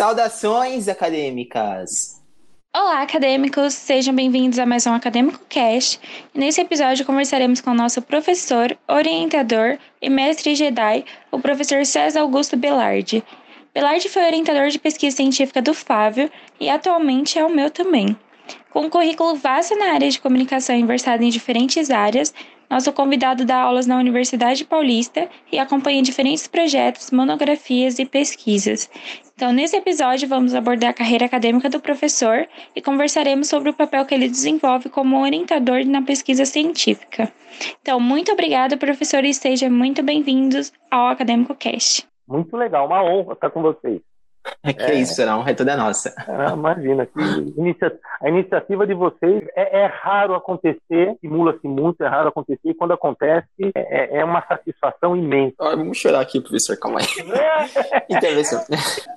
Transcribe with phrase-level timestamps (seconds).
[0.00, 2.22] Saudações acadêmicas!
[2.74, 3.74] Olá, acadêmicos!
[3.74, 6.00] Sejam bem-vindos a mais um Acadêmico Cast.
[6.34, 12.56] Nesse episódio conversaremos com o nosso professor, orientador e mestre Jedi, o professor César Augusto
[12.56, 13.22] Belardi.
[13.74, 18.16] Belardi foi orientador de pesquisa científica do Fábio e atualmente é o meu também.
[18.70, 22.32] Com um currículo vasto na área de comunicação e versado em diferentes áreas,
[22.70, 28.88] nosso convidado dá aulas na Universidade Paulista e acompanha diferentes projetos, monografias e pesquisas.
[29.34, 32.46] Então, nesse episódio, vamos abordar a carreira acadêmica do professor
[32.76, 37.32] e conversaremos sobre o papel que ele desenvolve como orientador na pesquisa científica.
[37.82, 42.06] Então, muito obrigada, professor, e sejam muito bem-vindos ao Acadêmico Cast.
[42.28, 44.00] Muito legal, uma honra estar com vocês.
[44.62, 46.14] É que é, isso, não, é toda nossa.
[46.18, 47.08] Ah, imagina,
[47.56, 47.98] inicia...
[48.20, 52.92] a iniciativa de vocês é, é raro acontecer, simula-se muito, é raro acontecer, e quando
[52.92, 55.54] acontece é, é uma satisfação imensa.
[55.60, 57.06] Ah, vamos chorar aqui, professor, calma aí.
[58.10, 58.60] Intervenção.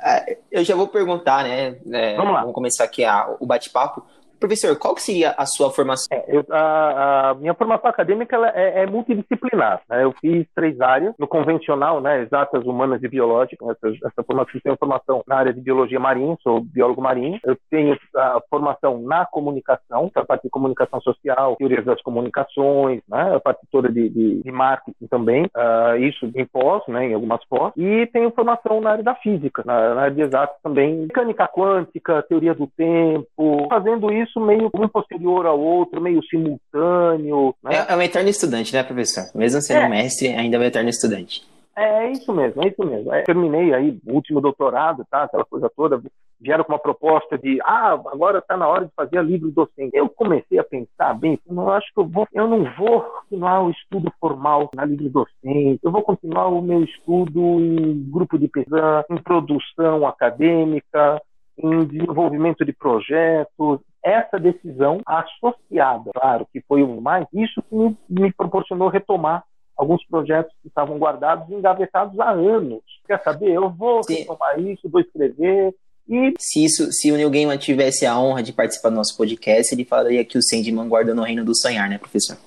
[0.04, 1.77] É, eu já vou perguntar, né?
[1.91, 2.41] É, vamos lá.
[2.41, 4.04] Vamos começar aqui a, o bate-papo.
[4.44, 6.05] Professor, qual seria a sua formação?
[6.12, 9.82] É, eu, a, a, minha formação acadêmica é, é, multidisciplinar.
[9.90, 10.04] Né?
[10.04, 11.16] Eu fiz três áreas.
[11.18, 13.66] No convencional, né, exatas, humanas e biológicas.
[13.70, 17.40] Essa, essa formação, tenho formação na área de biologia marinha, sou biólogo marinho.
[17.41, 23.35] Eu tenho a formação na comunicação, a parte de comunicação social, teorias das comunicações, né?
[23.38, 25.46] a parte toda de, de, de marketing também.
[25.55, 27.72] Uh, isso em pós, né, em algumas pós.
[27.78, 30.94] E tenho formação na área da física, na, na área de exatas também.
[31.04, 33.68] Mecânica quântica, teoria do tempo.
[33.70, 37.55] Fazendo isso isso meio um posterior ao outro, meio simultâneo.
[37.63, 37.76] Né?
[37.76, 39.26] É, é um eterno estudante, né, professor?
[39.35, 39.89] Mesmo sendo é.
[39.89, 41.43] mestre, ainda é um eterno estudante.
[41.76, 43.13] É, é isso mesmo, é isso mesmo.
[43.13, 45.23] É, terminei aí o último doutorado, tá?
[45.23, 46.01] Aquela coisa toda.
[46.39, 49.95] Vieram com uma proposta de, ah, agora está na hora de fazer a livre docente.
[49.95, 53.70] Eu comecei a pensar bem, eu acho que eu vou, eu não vou continuar o
[53.70, 55.79] estudo formal na livre docente.
[55.81, 61.21] Eu vou continuar o meu estudo em grupo de pesquisa, em produção acadêmica,
[61.57, 67.97] em desenvolvimento de projetos, essa decisão associada, claro, que foi o mais, isso que me,
[68.09, 69.44] me proporcionou retomar
[69.78, 72.81] alguns projetos que estavam guardados e engavetados há anos.
[73.07, 73.51] Quer saber?
[73.51, 75.73] Eu vou retomar isso, vou escrever.
[76.07, 76.33] E...
[76.38, 79.85] Se, isso, se o Neil Gaiman tivesse a honra de participar do nosso podcast, ele
[79.85, 82.38] falaria que o Sandman guarda no reino do sonhar, né, professor?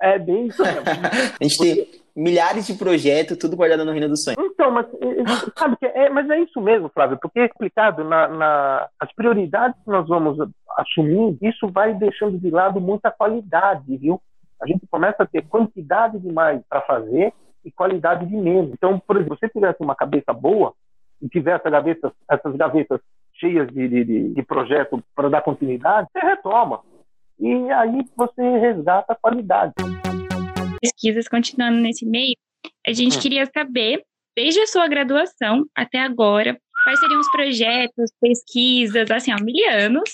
[0.00, 0.82] É bem isso mesmo.
[1.40, 4.36] a gente tem, milhares de projetos, tudo guardado no Reino do Sonho.
[4.38, 8.04] Então, mas eh, eh, sabe que é, mas é isso mesmo, Flávio, porque é explicado
[8.04, 10.38] na, na, as prioridades que nós vamos
[10.76, 14.20] assumir, isso vai deixando de lado muita qualidade, viu?
[14.60, 17.32] A gente começa a ter quantidade demais para fazer
[17.64, 18.72] e qualidade de menos.
[18.72, 20.74] Então, por exemplo, se você tivesse uma cabeça boa
[21.22, 23.00] e tivesse gavetas, essas gavetas
[23.34, 26.80] cheias de, de, de projeto para dar continuidade, você retoma.
[27.40, 29.72] E aí você resgata a qualidade
[30.80, 32.34] pesquisas, continuando nesse meio,
[32.86, 33.20] a gente hum.
[33.20, 34.02] queria saber,
[34.36, 40.10] desde a sua graduação até agora, quais seriam os projetos, pesquisas, assim, ó, milianos,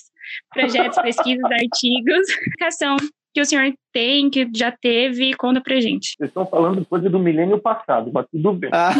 [0.52, 2.96] projetos, pesquisas, artigos, educação
[3.32, 6.14] que o senhor tem, que já teve, conta pra gente.
[6.16, 8.70] Vocês estão falando coisa do milênio passado, mas tudo bem.
[8.72, 8.92] Ah.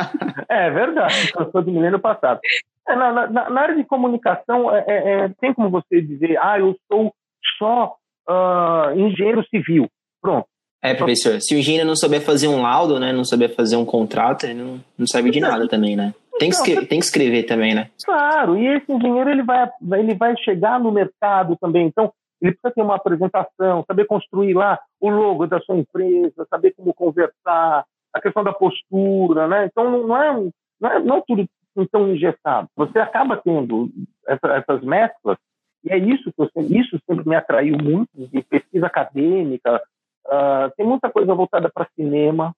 [0.50, 2.40] é verdade, coisa do milênio passado.
[2.88, 6.58] É, na, na, na, área de comunicação, é, é, é, tem como você dizer, ah,
[6.58, 7.14] eu sou
[7.58, 7.94] só
[8.28, 9.88] uh, engenheiro civil.
[10.20, 10.46] Pronto.
[10.82, 13.86] É, professor, se o engenheiro não souber fazer um laudo, né, não souber fazer um
[13.86, 16.12] contrato, ele não, não serve de nada também, né?
[16.38, 17.88] Tem que, escrever, tem que escrever também, né?
[18.04, 22.12] Claro, e esse engenheiro ele vai, ele vai chegar no mercado também, então
[22.42, 26.92] ele precisa ter uma apresentação, saber construir lá o logo da sua empresa, saber como
[26.92, 29.66] conversar, a questão da postura, né?
[29.66, 30.50] Então não é,
[30.80, 31.48] não é, não é tudo
[31.90, 32.68] tão engessado.
[32.76, 33.88] Você acaba tendo
[34.26, 35.38] essa, essas mesclas
[35.84, 39.82] e é isso que eu, isso sempre me atraiu muito de pesquisa acadêmica,
[40.26, 42.54] Uh, tem muita coisa voltada para cinema,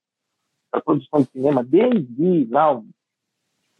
[0.70, 2.80] para produção de cinema, desde lá,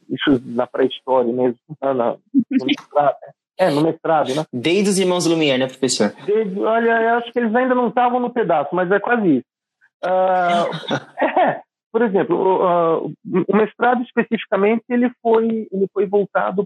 [0.09, 3.17] isso na pré-história mesmo, na, no mestrado,
[3.57, 4.45] é, no mestrado, né?
[4.53, 6.13] Desde os Irmãos Lumière, né, professor?
[6.27, 9.47] Desde, olha, eu acho que eles ainda não estavam no pedaço, mas é quase isso.
[10.05, 10.67] Uh,
[11.25, 11.63] é,
[11.97, 13.11] por exemplo,
[13.49, 16.63] o mestrado especificamente ele foi ele foi voltado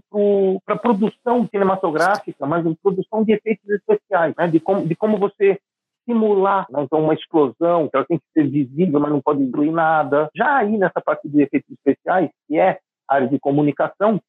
[0.65, 4.49] para a produção cinematográfica, mas produção de efeitos especiais, né?
[4.49, 5.57] de, como, de como você
[6.03, 6.83] simular né?
[6.83, 10.29] então uma explosão, que ela tem que ser visível, mas não pode incluir nada.
[10.35, 14.19] Já aí nessa parte de efeitos especiais, que é área de comunicação,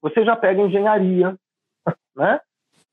[0.00, 1.36] você já pega engenharia,
[2.14, 2.38] né?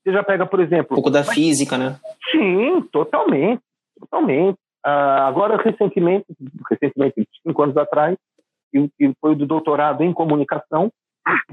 [0.02, 0.94] Você já pega, por exemplo...
[0.94, 2.00] Um pouco da física, né?
[2.32, 3.62] Sim, totalmente,
[4.00, 4.58] totalmente.
[4.86, 6.26] Uh, agora, recentemente,
[6.70, 8.16] recentemente, cinco anos atrás,
[8.72, 10.92] que, que foi do doutorado em comunicação,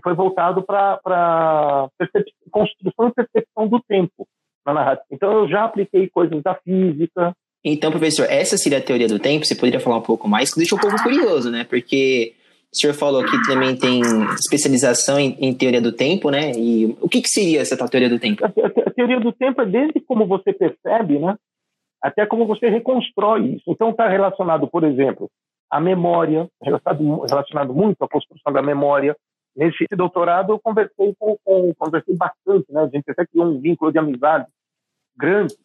[0.04, 1.90] foi voltado para
[2.52, 4.28] construção e percepção do tempo
[4.66, 5.08] na narrativa.
[5.12, 7.34] Então eu já apliquei coisas da física.
[7.66, 9.46] Então, professor, essa seria a teoria do tempo?
[9.46, 10.52] Você poderia falar um pouco mais?
[10.52, 11.64] Que deixa um pouco curioso, né?
[11.64, 12.34] Porque
[12.72, 14.02] O senhor falou que também tem
[14.34, 16.52] especialização em, em teoria do tempo, né?
[16.56, 18.44] E o que, que seria essa teoria do tempo?
[18.44, 21.36] A, a, a, teoria do tempo é desde como você percebe, né?
[22.04, 23.64] Até como você reconstrói isso.
[23.68, 25.32] Então está relacionado, por exemplo,
[25.72, 29.16] à memória, relacionado, relacionado muito à construção da memória.
[29.56, 32.82] Nesse doutorado eu conversei com, com conversei bastante, né?
[32.82, 34.48] A gente até criou um vínculo de amizade
[35.16, 35.56] grande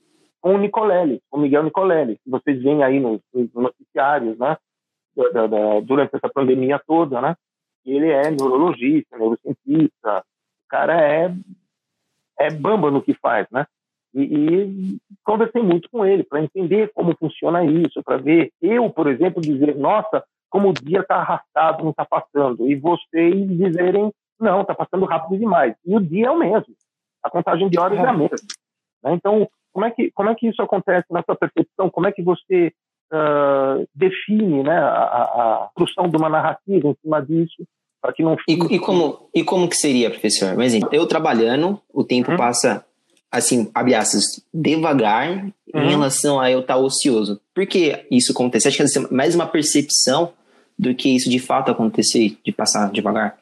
[0.41, 4.57] com o Nicolelli, com o Miguel Nicolelli, que vocês veem aí nos, nos noticiários, né?
[5.33, 7.35] Da, da, durante essa pandemia toda, né?
[7.85, 11.35] Ele é neurologista, neurocientista, o cara é
[12.39, 13.67] é bamba no que faz, né?
[14.23, 19.07] E, e conversei muito com ele para entender como funciona isso, para ver eu, por
[19.07, 24.63] exemplo, dizer, nossa, como o dia está arrastado, não está passando, e vocês dizerem, não,
[24.63, 25.75] está passando rápido demais.
[25.85, 26.75] E o dia é o mesmo,
[27.23, 28.37] a contagem de horas é a mesma.
[29.03, 29.13] Né?
[29.13, 31.91] Então, como é que como é que isso acontece na sua percepção?
[31.91, 32.73] Como é que você
[33.13, 37.65] uh, define, né, a, a construção de uma narrativa em cima disso?
[38.01, 38.73] Para que não fique...
[38.73, 40.55] e, e, como e como que seria, professor?
[40.55, 42.37] Por exemplo, eu trabalhando, o tempo hum?
[42.37, 42.85] passa
[43.31, 45.53] assim, abre aspas, devagar hum.
[45.75, 47.41] em relação a eu estar ocioso.
[47.55, 48.69] Por que isso acontece?
[48.69, 50.33] Acho que é mais uma percepção
[50.79, 53.39] do que isso de fato acontecer, de passar devagar?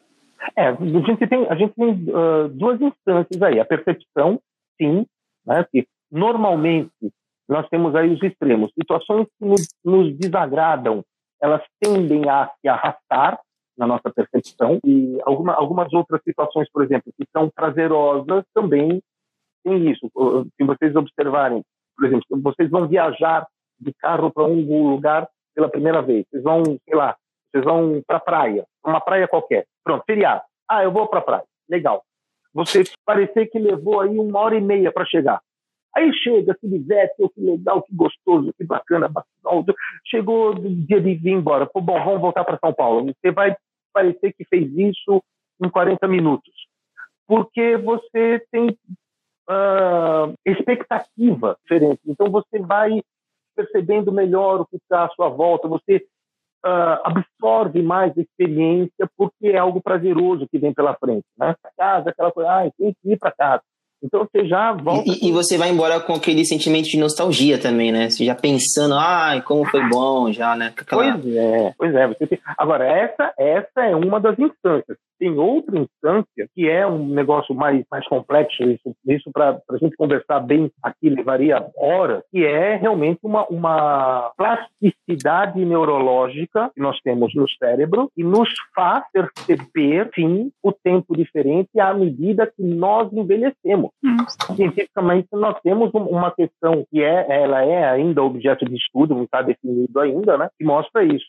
[0.57, 3.61] É, a gente tem, a gente tem uh, duas instâncias aí.
[3.61, 4.41] A percepção,
[4.81, 5.05] sim,
[5.45, 6.91] né, que normalmente
[7.49, 8.73] nós temos aí os extremos.
[8.73, 11.05] Situações que nos, nos desagradam,
[11.41, 13.39] elas tendem a se arrastar
[13.77, 19.03] na nossa percepção e alguma, algumas outras situações, por exemplo, que são prazerosas também
[19.67, 20.09] tem isso.
[20.57, 21.63] Se vocês observarem,
[21.97, 23.45] por exemplo, vocês vão viajar
[23.81, 27.17] de carro para um lugar pela primeira vez, vocês vão, sei lá,
[27.51, 29.67] vocês vão para a praia, uma praia qualquer.
[29.83, 30.43] Pronto, feriado.
[30.69, 31.45] Ah, eu vou para a praia.
[31.69, 32.03] Legal.
[32.55, 35.41] Você parecer que levou aí uma hora e meia para chegar.
[35.95, 39.11] Aí chega, se diverte, oh, que legal, que gostoso, que bacana,
[40.05, 41.67] chegou o dia de vir embora.
[41.67, 43.07] Pô, bom, vamos voltar para São Paulo.
[43.07, 43.57] Você vai
[43.93, 45.23] parecer que fez isso
[45.63, 46.53] em 40 minutos.
[47.27, 48.77] Porque você tem
[49.49, 52.01] uh, expectativa diferente.
[52.07, 53.03] Então você vai
[53.55, 56.05] percebendo melhor o que está à sua volta, você
[56.65, 61.25] uh, absorve mais a experiência porque é algo prazeroso que vem pela frente.
[61.39, 61.55] Né?
[61.77, 63.63] Casa, aquela coisa, ah, tem que ir para casa.
[64.03, 65.09] Então você já volta.
[65.09, 68.11] E, e, você vai embora com aquele sentimento de nostalgia também, né?
[68.11, 70.73] Você já pensando, ai, como foi bom, já, né?
[70.77, 71.19] Aquela...
[71.19, 72.15] Pois é, pois é.
[72.27, 72.39] Tem...
[72.59, 74.99] Agora, essa, essa é uma das instâncias.
[75.19, 79.97] Tem outra instância que é um negócio mais, mais complexo, isso, isso para a gente
[79.97, 87.35] conversar bem aqui levaria horas, que é realmente uma, uma plasticidade neurológica que nós temos
[87.35, 93.91] no cérebro e nos faz perceber, sim, o tempo diferente à medida que nós envelhecemos.
[94.55, 99.43] Cientificamente, nós temos uma questão que é, ela é ainda objeto de estudo, não está
[99.43, 100.49] definido ainda, né?
[100.59, 101.27] Que mostra isso.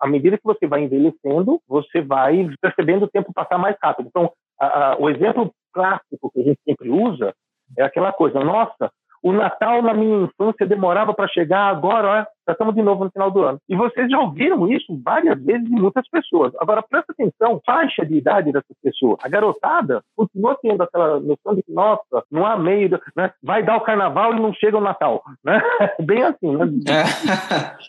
[0.00, 4.08] À medida que você vai envelhecendo, você vai percebendo o tempo passar mais rápido.
[4.08, 7.34] Então, a, a, o exemplo clássico que a gente sempre usa
[7.76, 8.90] é aquela coisa, nossa,
[9.24, 13.10] o Natal na minha infância demorava para chegar, agora ó, já estamos de novo no
[13.10, 13.58] final do ano.
[13.66, 16.52] E vocês já ouviram isso várias vezes de muitas pessoas.
[16.60, 19.18] Agora, presta atenção, faixa de idade dessas pessoas.
[19.24, 23.32] A garotada continua tendo aquela noção de que, nossa, não há meio, né?
[23.42, 25.22] vai dar o carnaval e não chega o Natal.
[25.42, 25.58] Né?
[26.04, 26.66] Bem assim, né?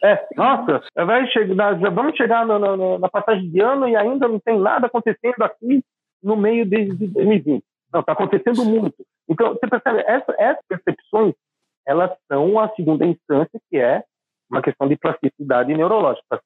[0.02, 0.08] É.
[0.14, 4.58] é, nossa, vai chegar, vamos chegar no, na passagem de ano e ainda não tem
[4.58, 5.84] nada acontecendo aqui
[6.24, 7.62] no meio de 2020.
[7.96, 9.06] Não, está acontecendo muito.
[9.30, 11.34] Então, você percebe, essa, essas percepções,
[11.88, 14.04] elas são a segunda instância, que é
[14.52, 16.42] uma questão de plasticidade neurológica,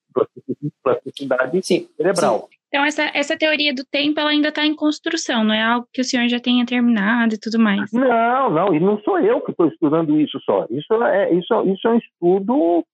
[0.84, 2.42] plasticidade sim, cerebral.
[2.42, 2.58] Sim.
[2.68, 6.02] Então, essa, essa teoria do tempo ela ainda está em construção, não é algo que
[6.02, 7.92] o senhor já tenha terminado e tudo mais?
[7.92, 10.68] Não, não, e não sou eu que estou estudando isso só.
[10.70, 12.86] Isso é, isso, isso é um estudo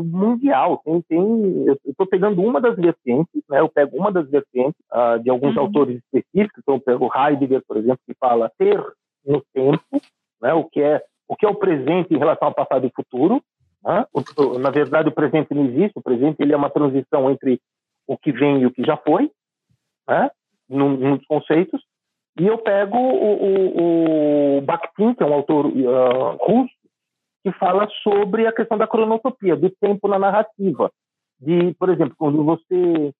[0.00, 0.80] mundial.
[0.84, 5.18] Tem, tem, eu estou pegando uma das vertentes, né, eu pego uma das vertentes uh,
[5.20, 5.62] de alguns uhum.
[5.62, 8.80] autores específicos, então eu pego Heidegger, por exemplo, que fala ter
[9.26, 10.00] no tempo,
[10.40, 13.42] né, o que é o que é o presente em relação ao passado e futuro.
[13.82, 14.04] Né?
[14.12, 15.92] O, na verdade, o presente não existe.
[15.98, 17.58] O presente ele é uma transição entre
[18.06, 19.30] o que vem e o que já foi,
[20.06, 20.30] né?
[20.68, 21.82] num, num dos conceitos.
[22.38, 26.74] E eu pego o, o, o Bakhtin, que é um autor uh, russo,
[27.42, 30.90] que fala sobre a questão da cronotopia, do tempo na narrativa.
[31.40, 33.12] De, por exemplo, quando você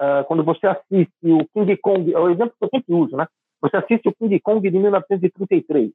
[0.00, 3.26] uh, quando você assiste o King Kong, é o exemplo que eu sempre uso, né?
[3.60, 5.90] Você assiste o King Kong de 1933.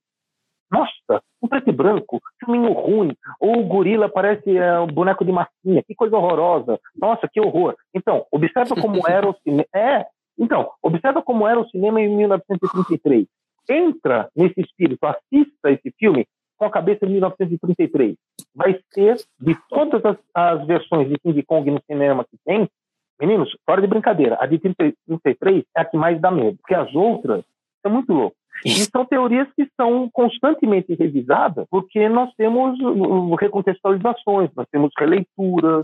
[0.71, 3.15] Nossa, um preto e branco, filminho ruim.
[3.39, 5.83] Ou o gorila parece é, um boneco de massinha.
[5.83, 6.79] Que coisa horrorosa.
[6.95, 7.75] Nossa, que horror.
[7.93, 9.65] Então, observa como era o cinema.
[9.73, 10.05] É,
[10.37, 13.27] então, observa como era o cinema em 1933.
[13.69, 16.25] Entra nesse espírito, assista esse filme
[16.63, 18.15] com a cabeça de 1933.
[18.55, 22.69] Vai ser, de todas as, as versões de King Kong no cinema que tem,
[23.19, 26.73] Meninos, fora de brincadeira, a de 30, 33 é a que mais dá medo, porque
[26.73, 27.45] as outras
[27.81, 28.37] são muito loucas.
[28.65, 32.77] E são teorias que são constantemente revisadas, porque nós temos
[33.39, 35.83] recontextualizações, nós temos releituras,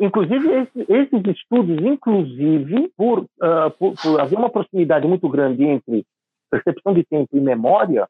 [0.00, 6.04] inclusive esses estudos, inclusive por, uh, por, por haver uma proximidade muito grande entre
[6.50, 8.08] percepção de tempo e memória,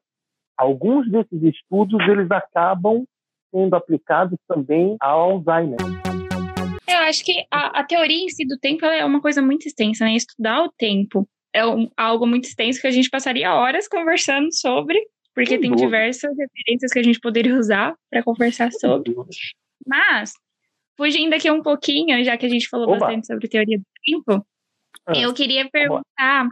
[0.57, 3.05] alguns desses estudos eles acabam
[3.51, 5.77] sendo aplicados também ao Alzheimer.
[6.87, 10.05] Eu acho que a, a teoria em si do tempo é uma coisa muito extensa,
[10.05, 10.15] né?
[10.15, 14.99] Estudar o tempo é um, algo muito extenso que a gente passaria horas conversando sobre,
[15.33, 19.15] porque tem diversas referências que a gente poderia usar para conversar sobre.
[19.87, 20.33] Mas,
[20.97, 22.99] fugindo aqui um pouquinho, já que a gente falou Oba.
[22.99, 24.45] bastante sobre teoria do tempo,
[25.07, 25.13] ah.
[25.15, 26.49] eu queria perguntar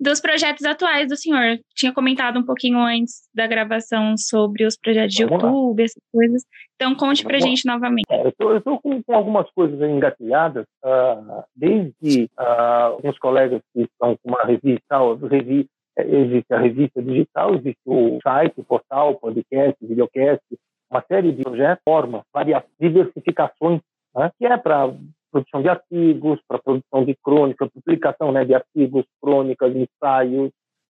[0.00, 1.58] dos projetos atuais do senhor.
[1.74, 5.84] Tinha comentado um pouquinho antes da gravação sobre os projetos de Vamos YouTube, lá.
[5.84, 6.42] essas coisas.
[6.74, 8.06] Então, conte para gente novamente.
[8.08, 14.16] É, eu estou com, com, algumas coisas engatilhadas, uh, desde uh, alguns colegas que estão
[14.16, 14.96] com uma revista,
[15.30, 15.66] revi,
[15.98, 20.42] é, existe a revista digital, existe o site, o portal, podcast, videocast,
[20.90, 23.80] uma série de projetos, forma, várias diversificações,
[24.14, 24.90] né, que é para
[25.30, 30.50] produção de artigos, para produção de crônica, publicação né, de artigos, crônicas, ensaios,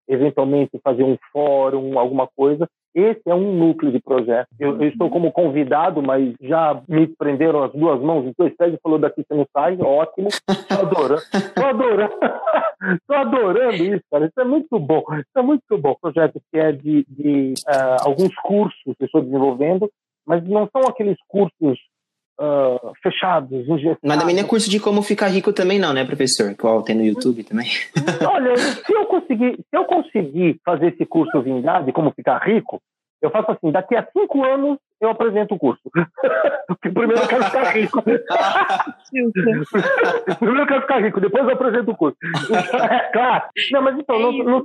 [0.09, 2.67] eventualmente fazer um fórum, alguma coisa.
[2.95, 4.49] Esse é um núcleo de projeto.
[4.59, 8.75] Eu, eu, estou como convidado, mas já me prenderam as duas mãos em dois pés
[8.75, 10.29] e falou daqui você não sai, ótimo.
[10.29, 11.23] Estou adorando.
[11.35, 12.15] Estou adorando.
[12.95, 14.27] Estou adorando isso, cara.
[14.27, 15.03] Isso é muito bom.
[15.13, 15.95] Isso é muito bom.
[16.01, 19.91] Projeto que é de, de uh, alguns cursos que estou desenvolvendo,
[20.27, 21.79] mas não são aqueles cursos
[22.39, 23.99] uh, fechados, engessados.
[24.03, 26.55] Mas também não é curso de como ficar rico também não, né, professor?
[26.57, 27.67] Qual tem no YouTube também.
[28.27, 32.81] Olha, se eu conseguir, se eu conseguir fazer esse curso vingar de como ficar rico,
[33.21, 35.83] eu faço assim, daqui a cinco anos eu apresento o curso.
[36.69, 38.03] Porque primeiro eu quero ficar rico.
[40.39, 42.17] primeiro eu quero ficar rico, depois eu apresento o curso.
[42.91, 43.45] É claro.
[43.73, 44.65] Não, mas então, não, não,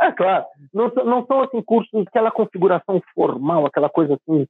[0.00, 4.46] é claro, não, não são assim cursos, aquela configuração formal, aquela coisa assim,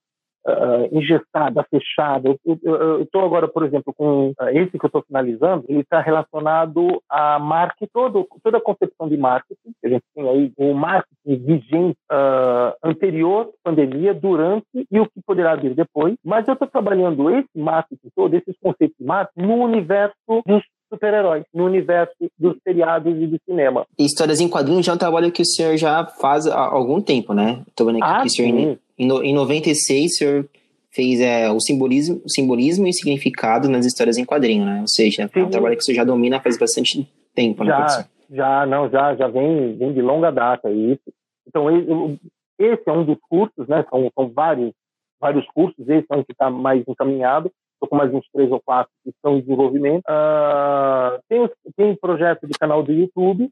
[0.47, 2.37] uh, engessada, fechada.
[2.45, 7.03] Eu estou agora, por exemplo, com uh, esse que eu estou finalizando, ele está relacionado
[7.09, 11.99] a marketing, todo, toda a concepção de marketing, a gente tem aí o marketing vigente
[12.11, 17.31] uh, anterior à pandemia, durante e o que poderá vir depois, mas eu estou trabalhando
[17.31, 20.15] esse marketing todo, esses conceitos de marketing, no universo
[20.47, 23.87] dos super-heróis no universo dos seriados e do cinema.
[23.99, 27.01] E histórias em quadrinhos já é um trabalho que o senhor já faz há algum
[27.01, 27.63] tempo, né?
[27.69, 30.51] Estou vendo aqui ah, que o senhor, em, em 96, o senhor
[30.91, 34.81] fez é, o simbolismo, simbolismo e significado nas histórias em quadrinho, né?
[34.83, 35.41] Ou seja, Sim.
[35.41, 39.15] é um trabalho que você já domina faz bastante tempo, né, já, Já, não, já,
[39.15, 41.13] já vem, vem de longa data isso.
[41.47, 42.19] Então,
[42.59, 43.85] esse é um dos cursos, né?
[43.89, 44.73] São, são vários,
[45.19, 47.51] vários cursos, esse é um que está mais encaminhado.
[47.75, 50.05] Estou com mais uns três ou quatro que estão em desenvolvimento.
[50.05, 53.49] Uh, tem, tem projeto de canal do YouTube,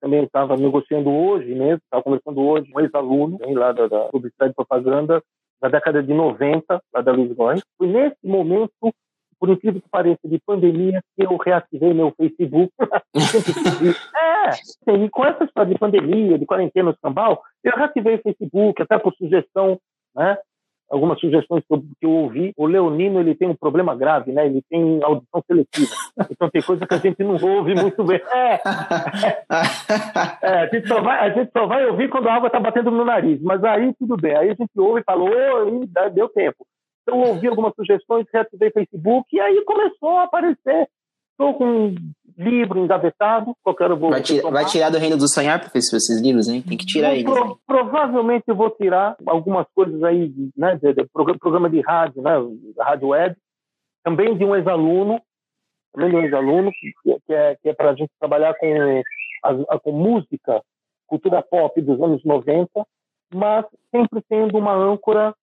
[0.00, 4.52] também estava negociando hoje mesmo, estava conversando hoje com um ex-aluno lá da, da, publicidade
[4.52, 5.22] e propaganda
[5.60, 7.62] da década de 90, lá da Luiz Góes.
[7.76, 8.72] Foi nesse momento,
[9.40, 12.72] por incrível que pareça, de pandemia, que eu reativei meu Facebook.
[14.86, 18.98] é, e com essa história de pandemia, de quarentena escambau, eu reativei o Facebook, até
[18.98, 19.80] por sugestão
[20.14, 20.38] né,
[20.90, 22.52] algumas sugestões que eu, que eu, ouvi.
[22.56, 24.46] O leonino ele tem um problema grave, né?
[24.46, 25.94] Ele tem audição seletiva.
[26.30, 28.20] Então tem coisa que a gente não ouve muito bem.
[28.30, 28.60] É,
[30.42, 32.90] é, a, gente só vai, a gente só vai ouvir quando a água está batendo
[32.90, 33.40] no nariz.
[33.42, 34.36] Mas aí tudo bem.
[34.36, 36.66] Aí a gente ouve e falou, oh, deu tempo.
[37.02, 40.88] Então ouvi algumas sugestões, reativei Facebook e aí começou a aparecer.
[41.32, 41.94] Estou com
[42.38, 46.48] livro engavetado, qualquer vou vai, tira, vai, tirar do reino do sonhar, professor, esses livros,
[46.48, 46.62] hein?
[46.62, 47.24] Tem que tirar eles.
[47.24, 52.32] Pro, provavelmente eu vou tirar algumas coisas aí, né, de, de, programa de rádio, né,
[52.78, 53.36] rádio web,
[54.04, 55.20] também de um ex-aluno,
[55.92, 59.02] também de um ex-aluno, que, que, é, que é para a gente trabalhar com,
[59.42, 60.62] a, com música,
[61.08, 62.70] cultura pop dos anos 90,
[63.34, 65.34] mas sempre tendo uma âncora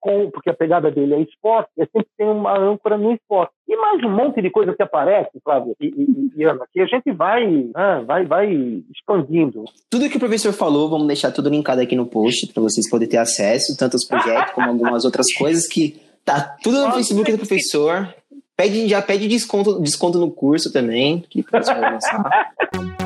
[0.00, 3.52] com, porque a pegada dele é esporte, é sempre tem uma âncora no esporte.
[3.68, 6.86] E mais um monte de coisa que aparece, Flávio e, e, e Ana, que a
[6.86, 8.52] gente vai, né, vai, vai
[8.90, 9.64] expandindo.
[9.90, 13.10] Tudo que o professor falou, vamos deixar tudo linkado aqui no post para vocês poderem
[13.10, 17.38] ter acesso, tanto aos projetos como algumas outras coisas que tá tudo no Facebook do
[17.38, 18.12] professor.
[18.56, 22.52] Pede, já pede desconto, desconto no curso também, que o professor vai lançar.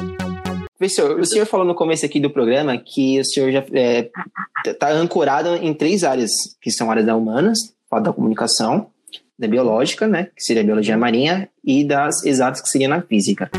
[0.85, 3.79] Professor, o senhor falou no começo aqui do programa que o senhor já está
[4.67, 7.59] é, tá ancorado em três áreas, que são áreas da humanas,
[8.03, 8.88] da comunicação,
[9.38, 13.50] da biológica, né, que seria a biologia marinha, e das exatas, que seria na física.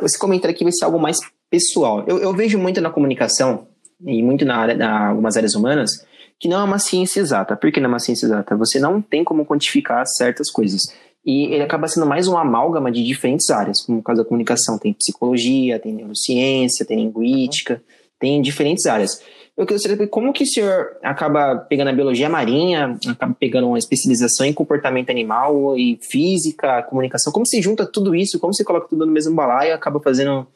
[0.00, 1.18] Esse comentário aqui vai ser algo mais
[1.50, 2.04] pessoal.
[2.06, 3.66] Eu, eu vejo muito na comunicação,
[4.06, 6.06] e muito na área, na algumas áreas humanas,
[6.38, 7.56] que não é uma ciência exata.
[7.56, 8.56] Por que não é uma ciência exata?
[8.58, 10.82] Você não tem como quantificar certas coisas.
[11.24, 14.78] E ele acaba sendo mais uma amálgama de diferentes áreas, como no caso da comunicação,
[14.78, 17.82] tem psicologia, tem neurociência, tem linguística,
[18.18, 19.22] tem diferentes áreas.
[19.56, 23.78] Eu queria saber como que o senhor acaba pegando a biologia marinha, acaba pegando uma
[23.78, 28.88] especialização em comportamento animal e física, comunicação, como se junta tudo isso, como se coloca
[28.88, 30.46] tudo no mesmo balaio e acaba fazendo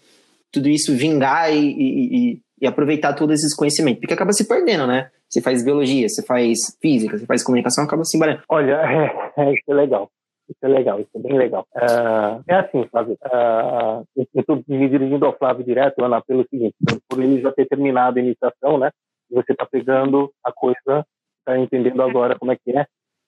[0.50, 5.10] tudo isso vingar e, e, e, aproveitar todos esses conhecimentos, porque acaba se perdendo, né?
[5.28, 8.44] Você faz biologia, você faz física, você faz comunicação, acaba se embaralhando.
[8.48, 8.80] Olha,
[9.36, 10.10] é, é, isso é legal.
[10.48, 11.66] Isso é legal, isso é bem legal.
[11.74, 13.18] Uh, é assim, Flávio.
[13.24, 16.76] Uh, eu estou me dirigindo ao Flávio direto, Ana, pelo seguinte:
[17.08, 18.90] por ele já ter terminado a iniciação, né?
[19.30, 21.04] Você está pegando a coisa,
[21.40, 22.86] está entendendo agora como é que é.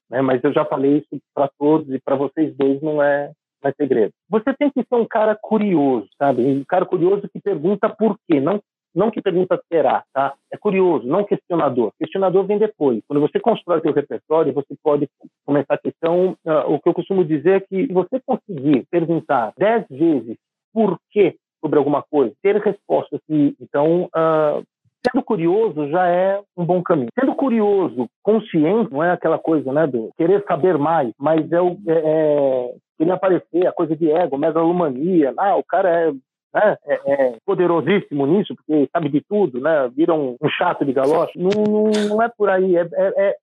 [0.09, 0.23] Né?
[0.23, 3.33] Mas eu já falei isso para todos e para vocês dois não é,
[3.63, 4.13] não é segredo.
[4.29, 6.43] Você tem que ser um cara curioso, sabe?
[6.43, 8.61] Um cara curioso que pergunta por quê, não
[8.99, 10.35] não que pergunta será, tá?
[10.53, 11.93] É curioso, não questionador.
[11.99, 13.01] Questionador vem depois.
[13.07, 15.09] Quando você constrói seu repertório, você pode
[15.47, 16.37] começar a questão.
[16.45, 20.37] Uh, o que eu costumo dizer é que você conseguir perguntar dez vezes
[20.73, 24.63] por quê sobre alguma coisa, ter respostas que, então, uh,
[25.07, 27.09] sendo curioso já é um bom caminho.
[27.19, 31.77] Sendo curioso, consciente, não é aquela coisa, né, do querer saber mais, mas é o
[31.87, 36.13] é, é, aparecer, a coisa de ego, megalomania, ah, o cara é
[36.55, 40.93] né, é, é, poderosíssimo nisso, porque sabe de tudo, né, vira um, um chato de
[40.93, 41.33] galocha.
[41.37, 43.37] Não, não, não, é por aí, é, é, é,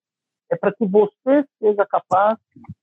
[0.52, 2.38] é para que você seja capaz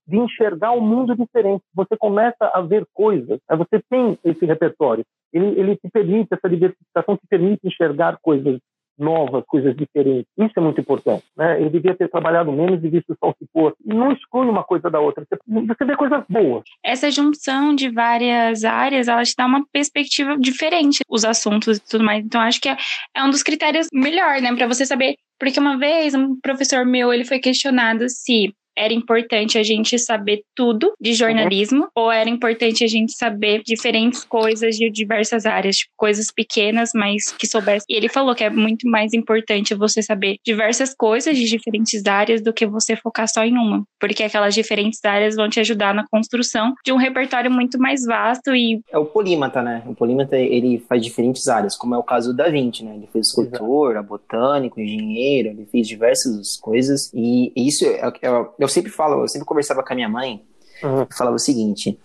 [0.07, 1.63] de enxergar um mundo diferente.
[1.73, 6.49] Você começa a ver coisas, né, você tem esse repertório, ele, ele te permite, essa
[6.49, 8.59] diversificação te permite enxergar coisas
[8.97, 10.27] novas, coisas diferentes.
[10.37, 11.23] Isso é muito importante.
[11.35, 11.59] Né?
[11.59, 13.75] Ele devia ter trabalhado menos e visto só o que for.
[13.83, 15.25] Não exclui uma coisa da outra.
[15.29, 16.63] Você vê coisas boas.
[16.83, 22.03] Essa junção de várias áreas, ela te dá uma perspectiva diferente, os assuntos e tudo
[22.03, 22.23] mais.
[22.23, 22.77] Então, acho que é,
[23.15, 24.53] é um dos critérios melhor, né?
[24.55, 25.15] Para você saber.
[25.39, 30.43] Porque uma vez, um professor meu, ele foi questionado se era importante a gente saber
[30.55, 31.89] tudo de jornalismo uhum.
[31.95, 37.31] ou era importante a gente saber diferentes coisas de diversas áreas, tipo, coisas pequenas, mas
[37.31, 37.85] que soubesse.
[37.89, 42.41] E ele falou que é muito mais importante você saber diversas coisas de diferentes áreas
[42.41, 46.05] do que você focar só em uma, porque aquelas diferentes áreas vão te ajudar na
[46.07, 49.83] construção de um repertório muito mais vasto e é o polímata, né?
[49.85, 52.95] O polímata ele faz diferentes áreas, como é o caso do Da Vinci, né?
[52.95, 58.67] Ele fez escultor, botânico, engenheiro, ele fez diversas coisas e isso é, é, é eu
[58.67, 60.43] sempre falo, eu sempre conversava com a minha mãe,
[60.83, 61.05] uhum.
[61.15, 61.99] falava o seguinte: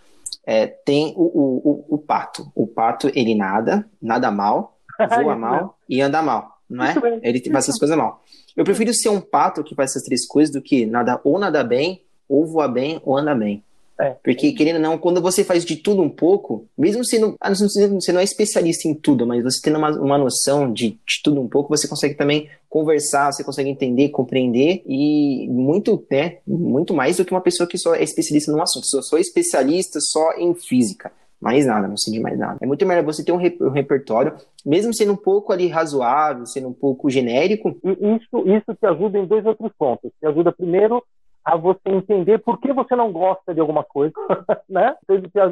[0.45, 2.51] é, tem o, o, o, o, pato.
[2.55, 4.79] O pato, ele nada, nada mal,
[5.23, 6.95] voa mal e anda mal, não é?
[7.23, 8.23] Ele faz essas coisas mal.
[8.57, 11.63] Eu prefiro ser um pato que faz essas três coisas do que nada ou nada
[11.63, 13.63] bem, ou voa bem, ou anda bem.
[14.01, 14.11] É.
[14.23, 17.35] Porque, querendo ou não, quando você faz de tudo um pouco, mesmo sendo.
[17.41, 21.23] Ah, você não é especialista em tudo, mas você tendo uma, uma noção de, de
[21.23, 26.95] tudo um pouco, você consegue também conversar, você consegue entender, compreender e muito, né, muito
[26.95, 28.87] mais do que uma pessoa que só é especialista num assunto.
[28.95, 31.11] Eu sou especialista só em física.
[31.41, 32.59] Mais nada, não sei de mais nada.
[32.61, 34.35] É muito melhor você ter um, rep um, repertório,
[34.67, 37.77] mesmo sendo um pouco ali razoável, sendo um pouco genérico.
[37.85, 40.11] Isso, isso te ajuda em dois outros pontos.
[40.21, 41.03] Te ajuda primeiro
[41.49, 44.13] a você entender por que você não gosta de alguma coisa,
[44.69, 44.95] né?
[45.09, 45.45] Então,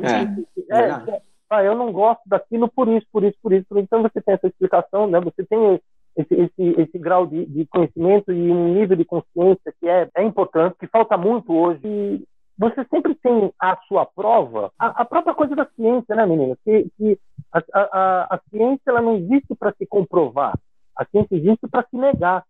[0.69, 3.67] é, é, é, ah, eu não gosto daquilo por isso, por isso, por isso.
[3.79, 5.19] Então você tem essa explicação, né?
[5.21, 5.81] Você tem
[6.15, 10.23] esse, esse, esse grau de, de, conhecimento e um nível de consciência que é, é
[10.23, 11.81] importante, que falta muito hoje.
[11.83, 12.25] E
[12.59, 16.59] você sempre tem a sua prova, a, a própria coisa da ciência, né, menina?
[16.63, 17.19] Que, que
[17.51, 20.59] a, a, a ciência ela não existe para se comprovar,
[20.95, 22.45] a ciência existe para se negar.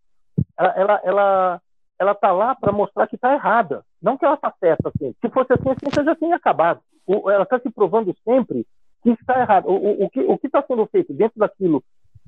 [0.58, 1.60] Ela, ela, ela
[1.98, 3.82] ela está lá para mostrar que está errada.
[4.02, 4.88] Não que ela está certa.
[4.88, 5.14] Assim.
[5.20, 6.80] Se fosse assim, a ciência já tinha acabado.
[7.06, 8.66] O, ela está se provando sempre
[9.02, 9.68] que está errado.
[9.68, 11.82] O, o, o que está sendo feito dentro daquilo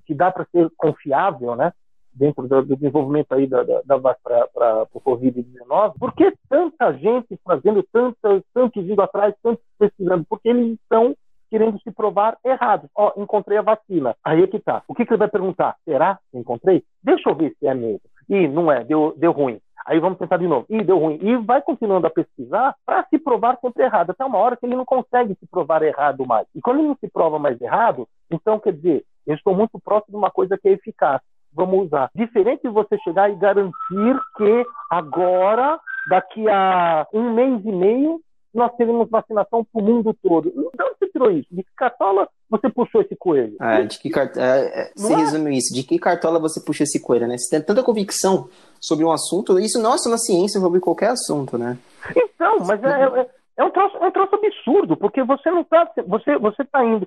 [0.06, 1.72] que dá para ser confiável, né?
[2.18, 7.38] dentro do, do desenvolvimento aí da, da, da para o Covid-19, por que tanta gente
[7.44, 10.26] fazendo tantos, indo atrás, tantos pesquisando?
[10.28, 11.14] Porque eles estão
[11.50, 12.90] querendo se provar errados.
[12.94, 14.14] Ó, encontrei a vacina.
[14.22, 14.82] Aí é que tá.
[14.86, 15.76] O que, que ele vai perguntar?
[15.84, 16.84] Será que encontrei?
[17.02, 18.00] Deixa eu ver se é mesmo.
[18.28, 19.60] E não é, deu, deu ruim.
[19.88, 20.66] Aí vamos tentar de novo.
[20.68, 21.18] E deu ruim.
[21.22, 24.10] E vai continuando a pesquisar para se provar sempre errado.
[24.10, 26.46] Até uma hora que ele não consegue se provar errado mais.
[26.54, 30.12] E quando ele não se prova mais errado, então quer dizer, eu estou muito próximo
[30.12, 31.22] de uma coisa que é eficaz.
[31.54, 32.10] Vamos usar.
[32.14, 38.20] Diferente de você chegar e garantir que agora, daqui a um mês e meio,
[38.54, 40.50] nós teremos vacinação para o mundo todo.
[40.50, 41.48] De onde você tirou isso?
[41.50, 43.56] De que cartola você puxou esse coelho?
[43.60, 44.36] É, de que cart...
[44.36, 45.16] É, é, você é?
[45.16, 45.74] resumiu isso.
[45.74, 47.36] De que cartola você puxa esse coelho, né?
[47.36, 48.48] Você tem tanta convicção
[48.80, 51.78] sobre um assunto, isso não é só na ciência, sobre qualquer assunto, né?
[52.16, 55.90] Então, mas é, é, é um, troço, é um troço absurdo, porque você não está.
[56.06, 57.06] Você, você tá indo.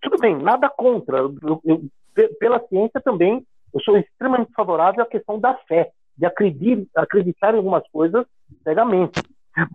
[0.00, 1.18] Tudo bem, nada contra.
[1.18, 1.82] Eu, eu,
[2.40, 7.58] pela ciência também, eu sou extremamente favorável à questão da fé, de acreditar, acreditar em
[7.58, 8.26] algumas coisas
[8.64, 9.22] cegamente.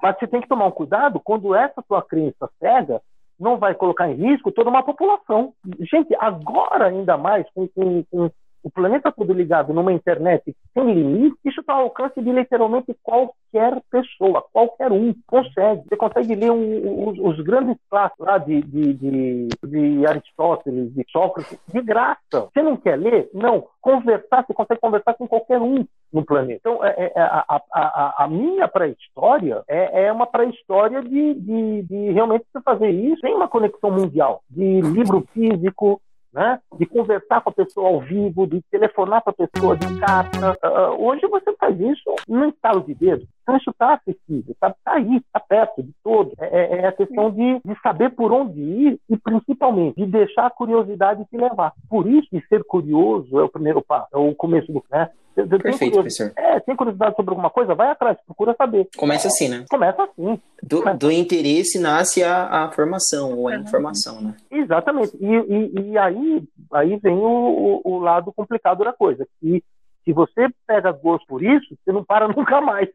[0.01, 3.01] Mas você tem que tomar um cuidado quando essa tua crença cega
[3.39, 5.53] não vai colocar em risco toda uma população.
[5.79, 8.31] Gente, agora ainda mais com, com, com
[8.63, 13.81] o planeta todo ligado numa internet sem limite, isso está ao alcance de literalmente qualquer
[13.89, 15.83] pessoa, qualquer um consegue.
[15.87, 21.57] Você consegue ler um, os, grandes clássicos lá de, de, de, de, Aristóteles, de Sócrates,
[21.67, 22.19] de graça.
[22.31, 23.29] Você não quer ler?
[23.33, 23.65] Não.
[23.81, 26.59] Conversar, você consegue conversar com qualquer um no planeta.
[26.59, 32.11] Então, é, é, a, a, a, minha pré-história é, é, uma pré-história de, de, de
[32.11, 36.01] realmente você fazer isso sem uma conexão mundial, de livro físico,
[36.37, 36.59] né?
[36.77, 40.55] de conversar com a pessoa ao vivo, de telefonar para a pessoa de carta.
[40.63, 43.27] Uh, hoje você faz isso no estalo de dedo.
[43.55, 46.33] Isso está acessível, está tá aí, está perto de todos.
[46.39, 50.47] É, é, é, a questão de, de saber por onde ir e principalmente de deixar
[50.47, 51.73] a curiosidade te levar.
[51.89, 54.83] Por isso que ser curioso é o primeiro passo, é o começo do.
[54.91, 55.09] Né?
[55.45, 56.31] Perfeito, professor.
[56.35, 57.75] É, tem curiosidade sobre alguma coisa?
[57.75, 58.89] Vai atrás, procura saber.
[58.97, 59.65] Começa assim, né?
[59.69, 60.39] Começa assim.
[60.63, 64.35] Do, do interesse nasce a, a formação ou a informação, né?
[64.49, 65.15] Exatamente.
[65.19, 69.27] E, e, e aí, aí vem o, o, o, lado complicado da coisa.
[69.39, 69.63] Que
[70.07, 72.87] se você pega gosto por isso, você não para nunca mais.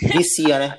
[0.00, 0.78] Vicia, né?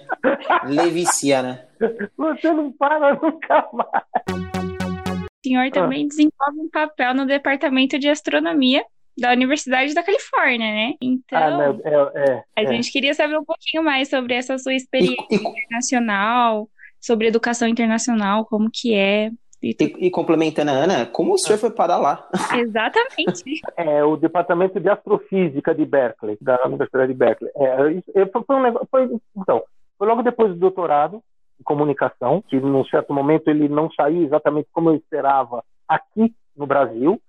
[0.66, 1.68] Levicia, né?
[2.16, 4.04] Você não para nunca mais.
[4.32, 6.08] O senhor também ah.
[6.08, 8.86] desenvolve um papel no departamento de astronomia
[9.18, 10.94] da Universidade da Califórnia, né?
[11.02, 12.68] Então, ah, é, é, a é.
[12.68, 16.70] gente queria saber um pouquinho mais sobre essa sua experiência e, e, internacional,
[17.02, 19.32] sobre educação internacional, como que é.
[19.62, 22.28] E, e, complementando a Ana, como o senhor foi parar lá?
[22.56, 23.62] Exatamente.
[23.76, 27.52] é o Departamento de Astrofísica de Berkeley, da Universidade de Berkeley.
[27.56, 29.64] É, foi, um negócio, foi, então,
[29.98, 31.24] foi logo depois do doutorado
[31.60, 36.68] em comunicação, que num certo momento ele não saiu exatamente como eu esperava aqui no
[36.68, 37.20] Brasil,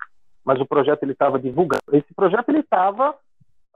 [0.44, 1.82] mas o projeto ele estava divulgando.
[1.92, 3.14] Esse projeto ele estava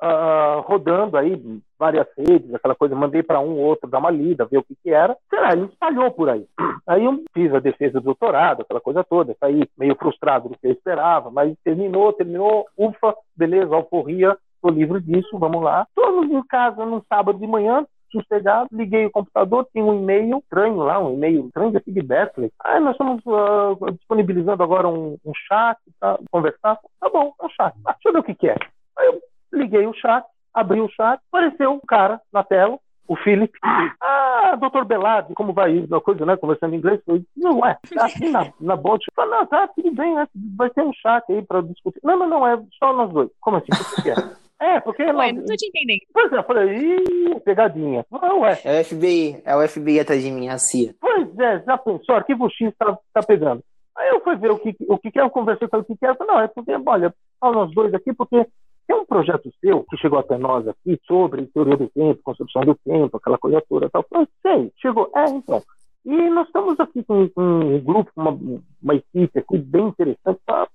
[0.02, 1.40] uh, rodando aí
[1.78, 4.76] várias redes, aquela coisa, mandei para um ou outro dar uma lida, ver o que,
[4.82, 5.16] que era.
[5.30, 6.46] Será, ele espalhou por aí.
[6.84, 10.66] Aí eu fiz a defesa do doutorado, aquela coisa toda, saí meio frustrado do que
[10.66, 15.86] eu esperava, mas terminou, terminou, ufa, beleza, alforria, estou livre disso, vamos lá.
[15.88, 20.76] Estou em casa no sábado de manhã, sossegado, liguei o computador, tinha um e-mail estranho
[20.76, 22.50] lá, um e-mail estranho aqui de Berkeley.
[22.58, 26.78] Ah, nós estamos uh, disponibilizando agora um, um chat para conversar.
[27.00, 27.74] Tá bom, é um chat.
[27.86, 28.56] Ah, deixa eu ver o que, que é.
[28.98, 29.20] Aí eu
[29.52, 33.52] liguei o chat, abri o chat, apareceu um cara na tela, o Philip.
[34.04, 35.86] Ah, doutor Belardi, como vai isso?
[35.86, 36.36] Uma coisa, né?
[36.36, 37.00] Conversando em inglês.
[37.06, 39.02] Eu, não, é, tá assim na, na bot.
[39.14, 40.26] Falei, não, tá, tudo bem, né?
[40.56, 42.00] Vai ter um chat aí para discutir.
[42.02, 43.30] Não, não, não, é só nós dois.
[43.40, 43.68] Como assim?
[43.98, 44.14] O que é?
[44.62, 45.02] É, porque.
[45.02, 46.00] Ué, não, não tô te entendendo.
[46.12, 48.04] Pois é, eu falei, ih, pegadinha.
[48.12, 48.60] Ah, ué.
[48.64, 50.94] É o FBI, é o FBI atrás de mim, a CIA.
[51.00, 53.62] Pois é, já pensou, arquivo X tá, tá pegando.
[53.96, 55.96] Aí eu fui ver o que, o que, que é, eu conversei com o que,
[55.96, 56.14] que é.
[56.14, 58.46] Falei, não, é porque, olha, fala nós dois aqui, porque
[58.92, 62.74] tem um projeto seu que chegou até nós aqui sobre teoria do tempo, construção do
[62.74, 63.88] tempo, aquela coisa toda.
[63.88, 64.02] Tal.
[64.02, 65.10] Eu falei, sei, chegou.
[65.16, 65.62] É, então.
[66.04, 68.38] E nós estamos aqui com, com um grupo, uma,
[68.82, 70.68] uma equipe aqui bem interessante para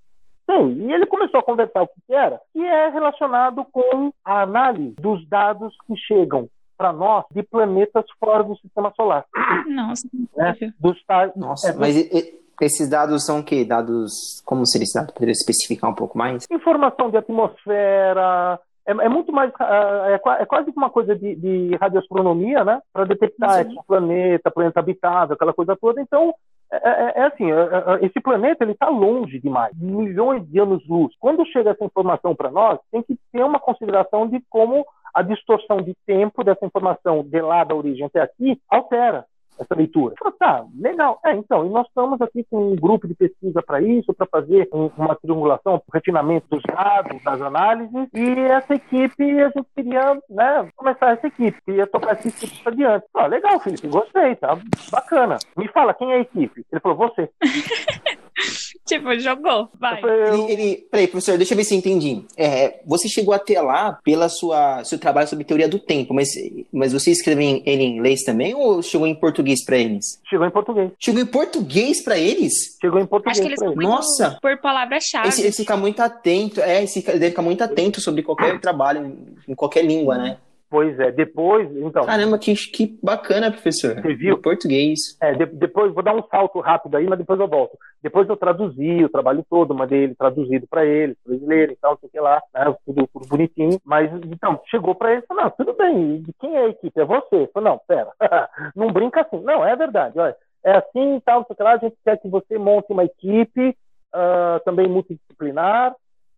[0.49, 4.95] Sim, e ele começou a conversar o que era, que é relacionado com a análise
[4.95, 9.25] dos dados que chegam para nós de planetas fora do sistema solar.
[9.67, 10.55] Nossa, né?
[10.79, 11.33] dos tar...
[11.35, 13.63] Nossa, é, mas e, esses dados são o quê?
[13.63, 14.41] Dados.
[14.45, 15.13] Como seria esse dado?
[15.13, 16.45] Poderia especificar um pouco mais?
[16.49, 22.63] Informação de atmosfera, é, é, muito mais é, é, quase uma coisa de, de radioastronomia,
[22.63, 22.81] né?
[22.93, 26.01] Para detectar esse planeta, planeta habitado, aquela coisa toda.
[26.01, 26.33] Então
[26.71, 31.13] é, é, é, assim, é, é, esse planeta ele está longe demais, milhões de anos-luz.
[31.19, 35.81] Quando chega essa informação para nós, tem que ter uma consideração de como a distorção
[35.81, 39.25] de tempo dessa informação de lá da origem até aqui altera
[39.59, 40.15] essa leitura.
[40.17, 41.19] Falei, tá, legal.
[41.25, 44.67] É, então, e nós estamos aqui com um grupo de pesquisa para isso, para fazer
[44.73, 50.21] um, uma triangulação, um refinamento dos dados, das análises, e essa equipe, a gente queria
[50.29, 53.05] né, começar essa equipe, queria tocar essa equipe para diante.
[53.13, 54.57] Ah, legal, Felipe, gostei, tá
[54.91, 55.37] bacana.
[55.55, 56.65] Me fala, quem é a equipe?
[56.71, 57.29] Ele falou, você.
[58.85, 60.01] tipo, jogou, vai.
[60.03, 62.23] Ele, ele, peraí, professor, deixa eu ver se eu entendi.
[62.37, 66.29] É, você chegou até lá pela sua seu trabalho sobre teoria do tempo, mas,
[66.71, 70.19] mas você escreveu ele em inglês também ou chegou em português para eles?
[70.29, 70.91] Chegou em português.
[70.99, 72.77] Chegou em português para eles?
[72.79, 73.37] Chegou em português.
[73.37, 74.37] Acho que eles são Nossa.
[74.41, 75.27] por palavra-chave.
[75.27, 79.51] Esse, esse fica muito atento, é, esse deve ficar muito atento sobre qualquer trabalho em,
[79.51, 80.37] em qualquer língua, né?
[80.69, 82.05] Pois é, depois, então.
[82.05, 83.95] Caramba, que, que bacana, professor.
[83.95, 84.35] Você viu?
[84.35, 85.17] No português.
[85.21, 87.77] É, de, depois, vou dar um salto rápido aí, mas depois eu volto.
[88.03, 91.77] Depois eu traduzi o trabalho todo, mandei ele traduzido para eles, para eles lerem e
[91.77, 93.79] tal, sei que lá, né, tudo, tudo, bonitinho.
[93.85, 96.99] Mas, então, chegou para ele e falou: não, tudo bem, de quem é a equipe?
[96.99, 97.49] É você.
[97.53, 98.11] Falei, não, pera,
[98.75, 99.39] não brinca assim.
[99.41, 102.27] Não, é verdade, olha, é assim e tal, sei que lá, a gente quer que
[102.27, 103.69] você monte uma equipe
[104.13, 105.95] uh, também multidisciplinar.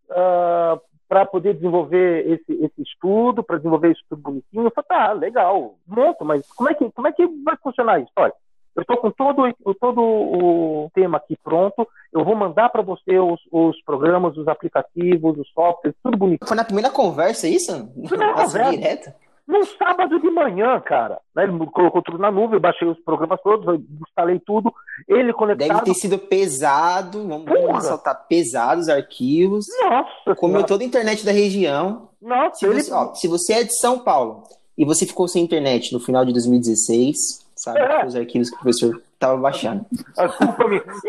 [0.10, 4.66] Uh, para poder desenvolver esse, esse estudo, para desenvolver isso tudo bonitinho.
[4.66, 8.12] Eu falei, tá, legal, monto, mas como é que, como é que vai funcionar isso?
[8.16, 8.32] Olha,
[8.76, 11.88] eu estou com todo, todo o tema aqui pronto.
[12.14, 16.48] Eu vou mandar para você os, os, programas, os aplicativos, os softwares, tudo bonito.
[16.48, 17.88] Foi na primeira conversa isso?
[18.08, 18.70] Primeira conversa.
[18.70, 19.12] Direto?
[19.50, 21.20] Num sábado de manhã, cara.
[21.36, 21.46] Né?
[21.46, 24.72] Ele colocou tudo na nuvem, eu baixei os programas todos, instalei tudo.
[25.08, 25.70] Ele conectado.
[25.70, 27.74] Deve ter sido pesado, vamos Porra.
[27.74, 29.66] ressaltar, pesados os arquivos.
[29.82, 30.36] Nossa.
[30.36, 32.10] Comeu toda a internet da região.
[32.22, 32.84] Nossa, se, ele...
[32.84, 34.44] você, ó, se você é de São Paulo
[34.78, 37.18] e você ficou sem internet no final de 2016,
[37.56, 37.80] sabe?
[37.80, 38.06] É.
[38.06, 39.84] Os arquivos que o professor estava baixando.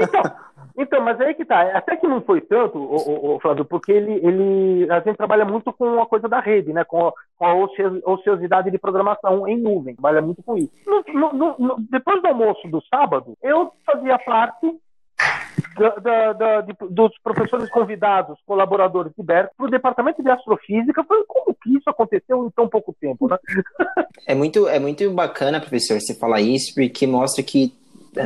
[0.01, 0.33] Então,
[0.81, 1.61] então, mas aí que tá.
[1.77, 5.71] Até que não foi tanto, o, o, Flávio, porque ele, ele, a gente trabalha muito
[5.73, 6.85] com a coisa da rede, né?
[6.85, 7.55] Com a, com a
[8.13, 9.95] ociosidade de programação em nuvem.
[9.95, 10.73] Trabalha muito com isso.
[10.87, 14.75] No, no, no, depois do almoço do sábado, eu fazia parte
[15.79, 21.05] da, da, da, de, dos professores convidados, colaboradores de Berkeley, para o departamento de astrofísica.
[21.05, 23.37] Como que isso aconteceu em tão pouco tempo, né?
[24.27, 27.75] É muito, é muito bacana, professor, você falar isso, porque mostra que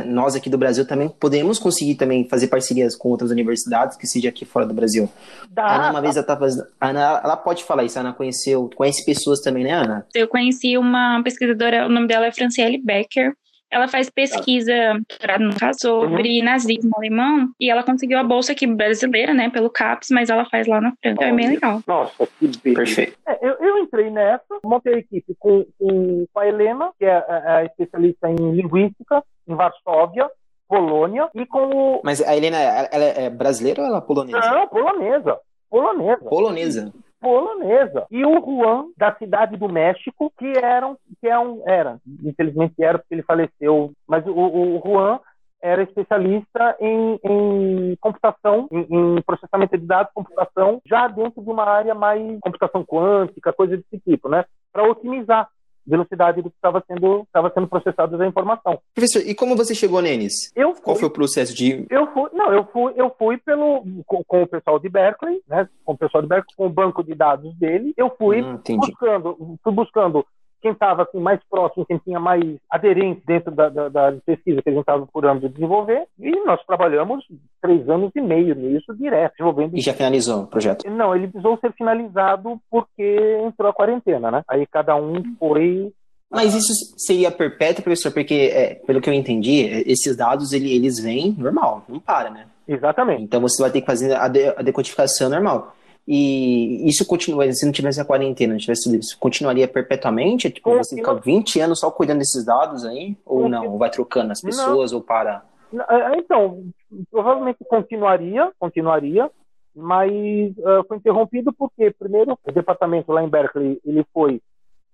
[0.05, 4.29] nós aqui do Brasil também podemos conseguir também fazer parcerias com outras universidades que seja
[4.29, 5.09] aqui fora do Brasil.
[5.49, 5.63] Dá.
[5.63, 6.47] A Ana, uma vez ela tava,
[6.81, 10.05] Ana, ela pode falar isso, a Ana conheceu, conhece pessoas também, né, Ana?
[10.13, 13.33] Eu conheci uma pesquisadora, o nome dela é Franciele Becker,
[13.71, 14.93] ela faz pesquisa,
[15.39, 16.45] no caso, sobre uhum.
[16.45, 20.67] nazismo alemão, e ela conseguiu a bolsa aqui brasileira, né, pelo CAPES, mas ela faz
[20.67, 21.15] lá na França.
[21.15, 21.81] Então é bem legal.
[21.85, 22.75] Nossa, que beleza.
[22.75, 23.17] Perfeito.
[23.27, 27.15] É, eu, eu, entrei nessa, montei a equipe com, com, com a Helena, que é
[27.15, 30.29] a, a especialista em linguística, em Varsóvia,
[30.67, 32.01] Polônia, e com o...
[32.03, 34.39] Mas a Helena, ela é brasileira ou ela é polonesa?
[34.39, 35.37] Não, polonesa.
[35.69, 36.25] Polonesa.
[36.25, 36.93] Polonesa
[37.25, 38.05] polonesa.
[38.11, 42.99] E o Juan, da cidade do México, que eram, que é um, era, infelizmente era
[42.99, 45.19] porque ele faleceu, mas o, o Juan
[45.59, 48.85] era especialista em, em computação, em,
[49.17, 53.99] em, processamento de dados, computação, já dentro de uma área mais computação quântica, coisa desse
[54.07, 54.45] tipo, né?
[54.71, 55.49] Para otimizar
[55.85, 58.79] velocidade do que estava sendo, estava sendo processado a informação.
[58.93, 60.51] Professor, e como você chegou neles?
[60.55, 61.85] Eu fui, Qual foi o processo de...
[61.89, 65.67] Eu fui, não, eu fui, eu fui pelo, com, com, o pessoal de Berkeley, né,
[65.83, 69.57] com o pessoal de Berkeley, com o banco de dados dele, eu fui hum, buscando,
[69.63, 70.25] fui buscando
[70.65, 74.69] quem estava assim, mais próximo, quem tinha mais aderente dentro da, da, da pesquisa que
[74.69, 76.07] a gente estava procurando desenvolver.
[76.19, 77.23] E nós trabalhamos
[77.61, 79.77] três anos e meio nisso, direto, desenvolvendo.
[79.77, 80.89] E já finalizou o projeto?
[80.89, 84.43] Não, ele precisou ser finalizado porque entrou a quarentena, né?
[84.47, 85.93] Aí cada um foi
[86.27, 88.11] mas isso seria perpétuo, professor?
[88.11, 92.47] Porque, é, pelo que eu entendi, esses dados ele, eles vêm normal, não para, né?
[92.67, 93.21] Exatamente.
[93.21, 95.75] Então você vai ter que fazer a, de, a decodificação normal.
[96.07, 100.51] E isso continua, se não tivesse a quarentena, não tivesse isso, continuaria perpetuamente?
[100.51, 103.17] Tipo, você fica 20 anos só cuidando desses dados aí?
[103.25, 103.67] Ou não?
[103.67, 104.99] Ou vai trocando as pessoas não.
[104.99, 105.43] ou para?
[105.89, 106.63] É, então,
[107.09, 109.31] provavelmente continuaria, continuaria,
[109.75, 110.11] mas
[110.59, 114.39] uh, foi interrompido porque, primeiro, o departamento lá em Berkeley, ele foi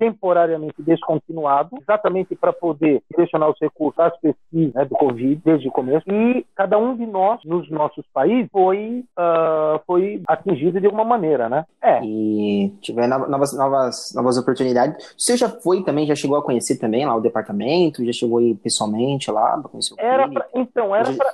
[0.01, 5.71] temporariamente descontinuado, exatamente para poder direcionar os recursos às pesquisas né, do Covid desde o
[5.71, 6.03] começo.
[6.09, 11.47] E cada um de nós, nos nossos países, foi, uh, foi atingido de alguma maneira,
[11.47, 11.67] né?
[11.83, 12.03] É.
[12.03, 15.13] E tiver novas, novas, novas oportunidades.
[15.15, 18.03] Senhor já foi também, já chegou a conhecer também lá o departamento?
[18.03, 21.31] Já chegou aí pessoalmente lá para conhecer o era pra, Então, era para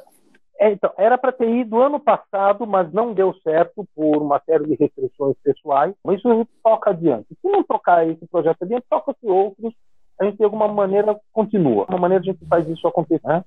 [0.59, 4.65] é, então, era para ter ido ano passado, mas não deu certo por uma série
[4.65, 5.93] de restrições pessoais.
[6.03, 7.27] Mas isso toca adiante.
[7.29, 9.73] Se não tocar esse projeto adiante, toca-se outros.
[10.19, 11.85] A gente, de alguma maneira, continua.
[11.85, 13.21] De uma maneira, a gente faz isso acontecer.
[13.27, 13.43] Né?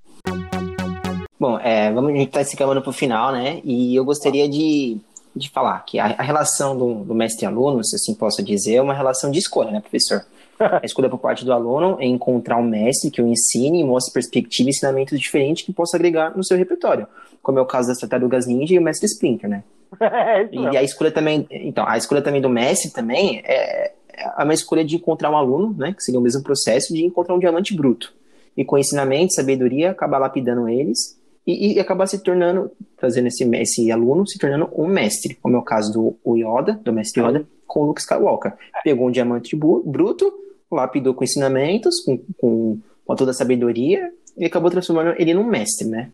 [1.39, 3.61] Bom, é, vamos, a gente está se caminhando para o final, né?
[3.65, 4.99] E eu gostaria de,
[5.35, 8.95] de falar que a, a relação do, do mestre-aluno, se assim posso dizer, é uma
[8.95, 10.25] relação de escolha, né, professor?
[10.61, 14.13] A escolha por parte do aluno é encontrar um mestre que o ensine e mostre
[14.13, 17.07] perspectiva e ensinamentos diferentes que possa agregar no seu repertório,
[17.43, 19.65] como é o caso das tartarugas ninja e o mestre Splinter, né?
[20.01, 24.55] É, e a escolha também, então, a escolha também do mestre também é, é uma
[24.55, 27.75] escolha de encontrar um aluno, né, que seria o mesmo processo de encontrar um diamante
[27.75, 28.13] bruto.
[28.57, 33.91] E com ensinamento, sabedoria, acabar lapidando eles e, e acabar se tornando, trazendo esse, esse
[33.91, 37.81] aluno, se tornando um mestre, como é o caso do Yoda, do mestre Yoda, com
[37.81, 38.53] o Luke Skywalker.
[38.85, 40.33] Pegou um diamante bruto,
[40.71, 45.89] lapidou com ensinamentos, com, com, com toda a sabedoria, e acabou transformando ele num mestre,
[45.89, 46.11] né?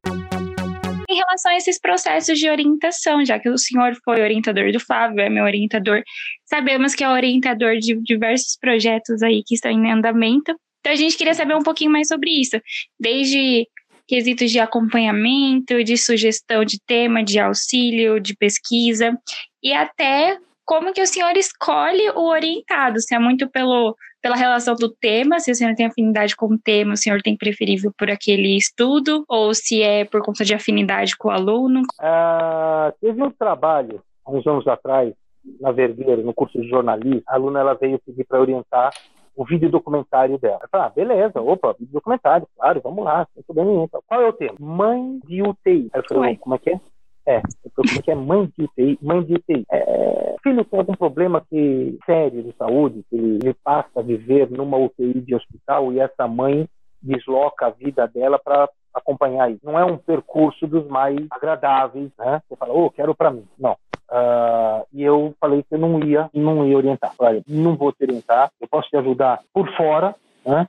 [1.09, 5.21] Em relação a esses processos de orientação, já que o senhor foi orientador do Flávio,
[5.21, 6.03] é meu orientador,
[6.45, 10.55] sabemos que é orientador de diversos projetos aí que estão em andamento.
[10.81, 12.61] Então a gente queria saber um pouquinho mais sobre isso,
[12.99, 13.69] desde
[14.07, 19.17] quesitos de acompanhamento, de sugestão de tema, de auxílio, de pesquisa,
[19.63, 24.75] e até como que o senhor escolhe o orientado, se é muito pelo pela relação
[24.75, 28.11] do tema, se o senhor tem afinidade com o tema, o senhor tem preferível por
[28.11, 31.83] aquele estudo, ou se é por conta de afinidade com o aluno?
[32.01, 35.13] Uh, teve um trabalho, uns anos atrás,
[35.61, 38.93] na Vergueiro, no curso de jornalismo, a aluna ela veio pedir para orientar
[39.37, 40.61] o vídeo documentário dela.
[40.63, 43.89] Eu falei, ah, beleza, opa, vídeo documentário, claro, vamos lá, sem problema nenhum.
[44.07, 44.57] Qual é o tema?
[44.59, 45.91] Mãe de UTI.
[45.93, 46.81] Aí eu falei, como é que é?
[47.27, 48.99] É, é que é mãe de UTI?
[49.03, 49.65] Mãe de UTI.
[49.71, 55.21] É, filho tem algum problema que, sério de saúde, ele, passa a viver numa UTI
[55.21, 56.69] de hospital e essa mãe
[57.03, 59.61] desloca a vida dela para acompanhar isso.
[59.65, 62.41] Não é um percurso dos mais agradáveis, né?
[62.49, 63.45] Você fala, oh, quero para mim.
[63.59, 63.73] Não.
[64.09, 67.13] Uh, e eu falei que eu não ia, não ia orientar.
[67.17, 70.67] Falei, não vou te orientar, eu posso te ajudar por fora, né?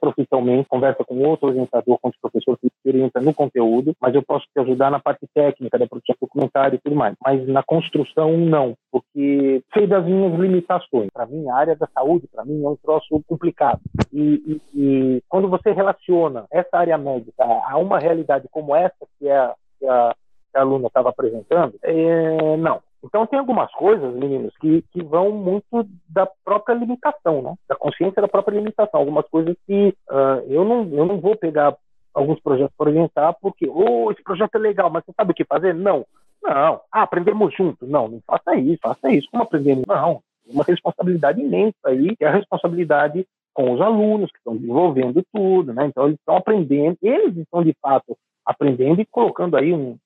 [0.00, 4.46] Profissionalmente, conversa com outro orientador, com o professor que orienta no conteúdo, mas eu posso
[4.52, 7.14] te ajudar na parte técnica da produção documentário e tudo mais.
[7.22, 11.08] Mas na construção, não, porque sei das minhas limitações.
[11.12, 13.80] Para mim, a área da saúde, para mim, é um troço complicado.
[14.12, 19.28] E, e, e, quando você relaciona essa área médica a uma realidade como essa que,
[19.28, 20.14] é, que a,
[20.52, 22.80] que a aluna estava apresentando, é, não.
[23.06, 27.54] Então tem algumas coisas, meninos, que, que vão muito da própria limitação, né?
[27.68, 29.00] Da consciência da própria limitação.
[29.00, 31.76] Algumas coisas que uh, eu, não, eu não vou pegar
[32.12, 35.44] alguns projetos para orientar porque, oh, esse projeto é legal, mas você sabe o que
[35.44, 35.74] fazer?
[35.74, 36.04] Não.
[36.42, 36.80] Não.
[36.92, 37.88] Ah, aprendemos juntos.
[37.88, 39.28] Não, não faça isso, faça isso.
[39.30, 39.84] Como aprendemos?
[39.86, 40.20] Não.
[40.46, 45.72] Uma responsabilidade imensa aí, que é a responsabilidade com os alunos que estão desenvolvendo tudo,
[45.72, 45.86] né?
[45.86, 49.96] Então eles estão aprendendo, eles estão de fato aprendendo e colocando aí um,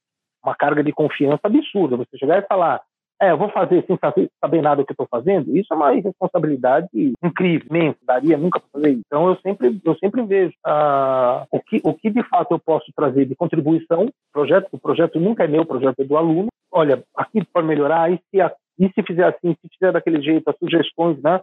[0.42, 1.96] uma carga de confiança absurda.
[1.96, 2.80] Você chegar e falar,
[3.20, 6.88] é, eu vou fazer sem saber, nada do que estou fazendo, isso é uma responsabilidade
[7.22, 9.02] incrível, imensa, daria nunca para fazer isso.
[9.06, 12.90] Então eu sempre, eu sempre vejo uh, o, que, o que de fato eu posso
[12.96, 16.48] trazer de contribuição, projeto, o projeto nunca é meu, o projeto é do aluno.
[16.72, 18.38] Olha, aqui para melhorar, e se,
[18.78, 21.40] e se fizer assim, se fizer daquele jeito, as sugestões, né,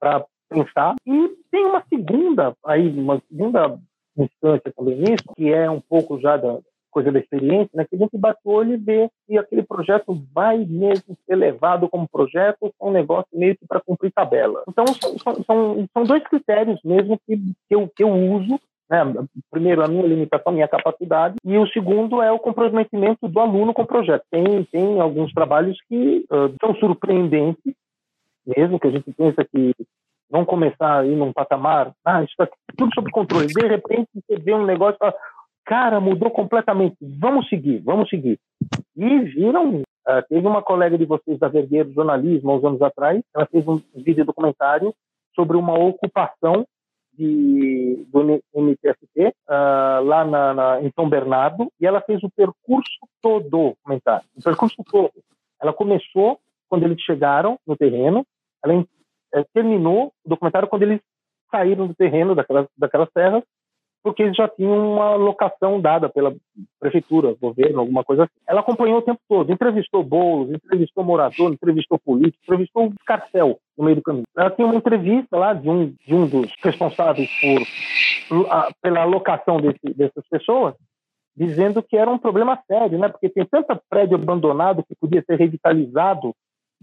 [0.00, 0.96] para pensar.
[1.06, 3.78] E tem uma segunda, aí, uma segunda
[4.18, 6.58] instância também nisso, que é um pouco já da,
[6.90, 10.20] coisa da experiência, né, que a gente bate o olho e vê se aquele projeto
[10.34, 14.62] vai mesmo ser levado como projeto ou é um negócio meio que para cumprir tabela.
[14.68, 18.58] Então, são, são, são dois critérios mesmo que, que, eu, que eu uso
[18.90, 19.04] né?
[19.50, 23.72] Primeiro, a minha limitação, a minha capacidade, e o segundo é o comprometimento do aluno
[23.72, 24.24] com o projeto.
[24.28, 27.72] Tem, tem alguns trabalhos que uh, são surpreendentes,
[28.44, 29.72] mesmo que a gente pensa que
[30.28, 33.46] vão começar a ir num patamar, ah, isso está tudo sob controle.
[33.46, 35.14] De repente, você vê um negócio e fala,
[35.64, 36.96] cara, mudou completamente.
[37.00, 38.38] Vamos seguir, vamos seguir.
[38.96, 43.22] E viram, uh, teve uma colega de vocês da Vergueiro Jornalismo, há uns anos atrás,
[43.34, 44.94] ela fez um vídeo documentário
[45.34, 46.66] sobre uma ocupação
[47.12, 48.22] de, do
[48.54, 53.48] MTST uh, ah, lá na, na, em São Bernardo e ela fez o percurso todo
[53.48, 54.26] documentário.
[54.36, 55.12] O percurso todo.
[55.60, 58.24] Ela começou quando eles chegaram no terreno,
[58.64, 58.86] ela
[59.34, 61.00] é, terminou o documentário quando eles
[61.50, 63.42] saíram do terreno daquelas, daquelas terras
[64.02, 66.34] porque eles já tinham uma locação dada pela
[66.78, 68.32] prefeitura, governo, alguma coisa assim.
[68.48, 73.84] Ela acompanhou o tempo todo, entrevistou bolos, entrevistou morador, entrevistou político, entrevistou o Carcel no
[73.84, 74.24] meio do caminho.
[74.36, 78.46] Ela tinha uma entrevista lá de um, de um dos responsáveis por,
[78.82, 80.74] pela alocação desse, dessas pessoas,
[81.36, 83.08] dizendo que era um problema sério, né?
[83.08, 86.34] Porque tem tanto prédio abandonado que podia ser revitalizado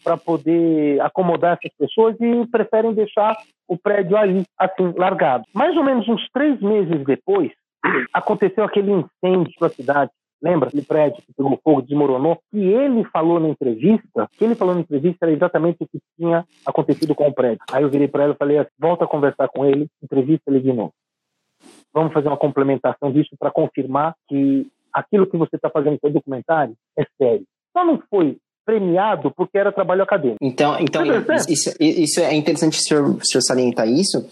[0.03, 5.45] para poder acomodar essas pessoas e preferem deixar o prédio aí, assim, largado.
[5.53, 7.51] Mais ou menos uns três meses depois,
[8.13, 10.11] aconteceu aquele incêndio na cidade.
[10.41, 12.39] Lembra aquele prédio que pegou fogo, desmoronou?
[12.53, 15.99] E ele falou na entrevista, o que ele falou na entrevista era exatamente o que
[16.15, 17.63] tinha acontecido com o prédio.
[17.71, 20.59] Aí eu virei para ela e falei assim, volta a conversar com ele, entrevista ele
[20.59, 20.93] de novo.
[21.91, 26.11] Vamos fazer uma complementação disso para confirmar que aquilo que você está fazendo no seu
[26.11, 27.45] documentário é sério.
[27.75, 30.39] Só não foi premiado porque era trabalho acadêmico.
[30.41, 31.03] Então, então
[31.47, 34.27] isso, isso é interessante o senhor, o senhor salientar isso,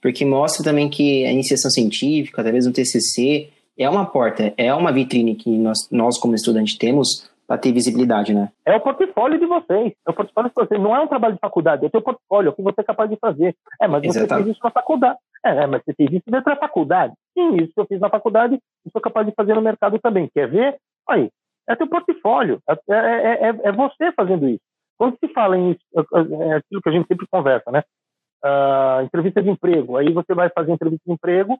[0.00, 4.72] porque mostra também que a iniciação científica, até mesmo o TCC, é uma porta, é
[4.72, 8.50] uma vitrine que nós, nós como estudantes temos para ter visibilidade, né?
[8.64, 9.92] É o portfólio de vocês.
[10.06, 10.80] É o portfólio de vocês.
[10.80, 12.84] Não é um trabalho de faculdade, é o teu portfólio, é o que você é
[12.84, 13.54] capaz de fazer.
[13.80, 14.44] É, mas você Exatamente.
[14.44, 15.18] fez isso na faculdade.
[15.44, 17.12] É, é, mas você fez isso dentro da faculdade.
[17.34, 20.30] Sim, isso que eu fiz na faculdade, eu sou capaz de fazer no mercado também.
[20.32, 20.76] Quer ver?
[21.08, 21.28] Aí,
[21.72, 24.62] é teu portfólio, é, é, é, é, você fazendo isso.
[24.98, 27.82] Quando se fala em é aquilo que a gente sempre conversa, né?
[28.44, 31.58] Uh, entrevista de emprego, aí você vai fazer entrevista de emprego,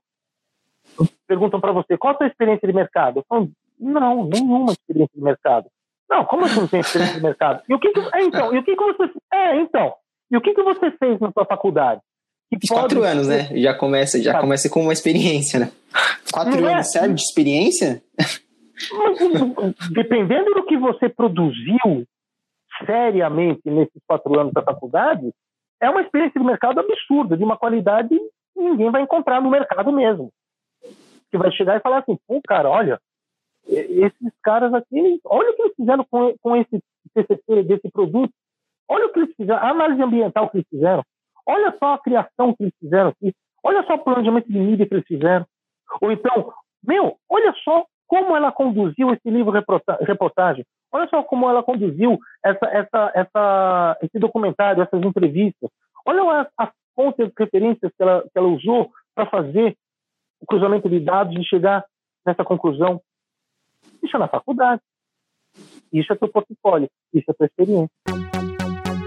[1.26, 3.20] perguntam para você qual a sua experiência de mercado.
[3.20, 5.68] Eu falo, não, nenhuma experiência de mercado.
[6.10, 7.62] Não, como assim não tem experiência de mercado?
[7.68, 9.94] E o que, que é, então, e o que, que você é então?
[10.30, 12.00] E o que, que você fez na sua faculdade?
[12.50, 13.48] Que Quatro anos, né?
[13.54, 15.72] Já começa, já começa com uma experiência, né?
[16.30, 16.98] Quatro não anos, é?
[17.00, 18.02] sério, de experiência?
[19.92, 22.06] Dependendo do que você produziu
[22.84, 25.32] seriamente nesses quatro anos da faculdade,
[25.80, 29.92] é uma experiência de mercado absurda, de uma qualidade que ninguém vai encontrar no mercado
[29.92, 30.30] mesmo.
[31.30, 33.00] Que vai chegar e falar assim, pô, cara, olha,
[33.66, 36.82] esses caras aqui, olha o que eles fizeram com, com esse
[37.14, 38.32] TCC, desse produto.
[38.88, 41.02] Olha o que eles fizeram, a análise ambiental que eles fizeram.
[41.46, 43.34] Olha só a criação que eles fizeram aqui.
[43.62, 45.46] Olha só o planejamento de mídia que eles fizeram.
[46.00, 46.52] Ou então,
[46.82, 49.50] meu, olha só como ela conduziu esse livro
[50.02, 50.66] reportagem.
[50.92, 55.70] Olha só como ela conduziu essa, essa, essa, esse documentário, essas entrevistas.
[56.04, 59.74] Olha as, as fontes, as referências que ela, que ela usou para fazer
[60.42, 61.86] o cruzamento de dados e chegar
[62.26, 63.00] nessa conclusão.
[64.02, 64.82] Isso é na faculdade.
[65.90, 66.90] Isso é teu portfólio.
[67.14, 67.96] Isso é tua experiência.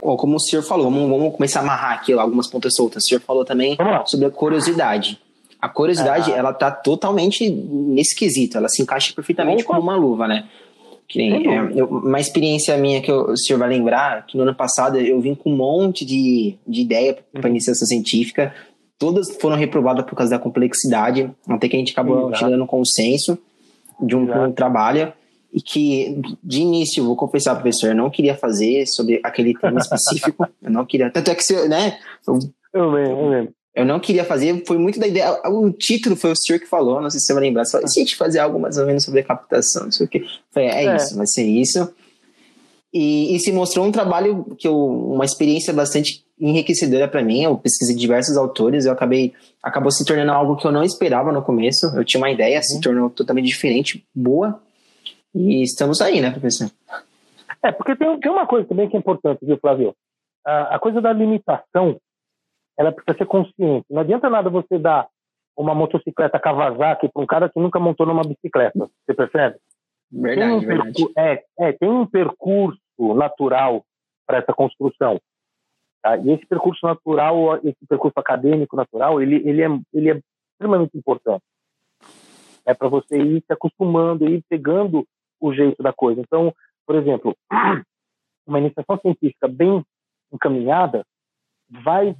[0.02, 3.04] como o senhor falou, vamos, vamos, começar a amarrar aqui algumas pontas soltas.
[3.04, 3.78] O senhor falou também
[4.08, 5.24] sobre a curiosidade.
[5.66, 6.38] A curiosidade, ah.
[6.38, 8.56] ela tá totalmente nesse quesito.
[8.56, 10.48] Ela se encaixa perfeitamente como uma luva, né?
[11.08, 14.44] Que nem, é, eu, uma experiência minha que eu, o senhor vai lembrar, que no
[14.44, 18.54] ano passado eu vim com um monte de, de ideia para iniciação científica,
[19.00, 22.38] todas foram reprovadas por causa da complexidade, até que a gente acabou Exato.
[22.38, 23.40] chegando no consenso
[24.00, 25.12] de um, um, trabalho,
[25.52, 30.48] e que de início, vou confessar, professor, eu não queria fazer sobre aquele tema específico,
[30.62, 31.98] eu não queria, tanto é que, se, né,
[32.28, 32.38] eu,
[32.72, 33.54] eu lembro, eu lembro.
[33.76, 35.38] Eu não queria fazer, foi muito da ideia.
[35.50, 37.66] O título foi o senhor que falou, não sei se você vai lembrar.
[37.66, 40.06] Você falou, se a gente fazer algo mais ou menos sobre a captação, não sei
[40.06, 40.24] o quê.
[40.52, 41.94] Falei, é, é, isso, vai ser isso.
[42.94, 47.44] E, e se mostrou um trabalho que eu, uma experiência bastante enriquecedora para mim.
[47.44, 51.42] Eu pesquisei diversos autores, eu acabei acabou se tornando algo que eu não esperava no
[51.42, 51.88] começo.
[51.88, 52.64] Eu tinha uma ideia, uhum.
[52.64, 54.62] se tornou totalmente diferente, boa.
[55.34, 56.72] E estamos aí, né, professor?
[57.62, 59.94] É, porque tem, tem uma coisa também que é importante, viu, Flávio?
[60.46, 62.00] A, a coisa da limitação
[62.78, 63.86] ela precisa ser consciente.
[63.90, 65.08] Não adianta nada você dar
[65.58, 68.78] uma motocicleta Kawasaki para um cara que nunca montou numa bicicleta.
[68.78, 69.58] Você percebe?
[70.12, 71.06] Verdade, tem um verdade.
[71.18, 72.80] É, é, tem um percurso
[73.16, 73.84] natural
[74.28, 75.20] para essa construção.
[76.02, 76.18] Tá?
[76.18, 80.22] E esse percurso natural, esse percurso acadêmico natural, ele, ele, é, ele é
[80.54, 81.44] extremamente importante.
[82.66, 85.06] É para você ir se acostumando, ir pegando
[85.40, 86.20] o jeito da coisa.
[86.20, 86.54] Então,
[86.86, 87.36] por exemplo,
[88.46, 89.84] uma iniciação científica bem
[90.32, 91.06] encaminhada
[91.70, 92.16] vai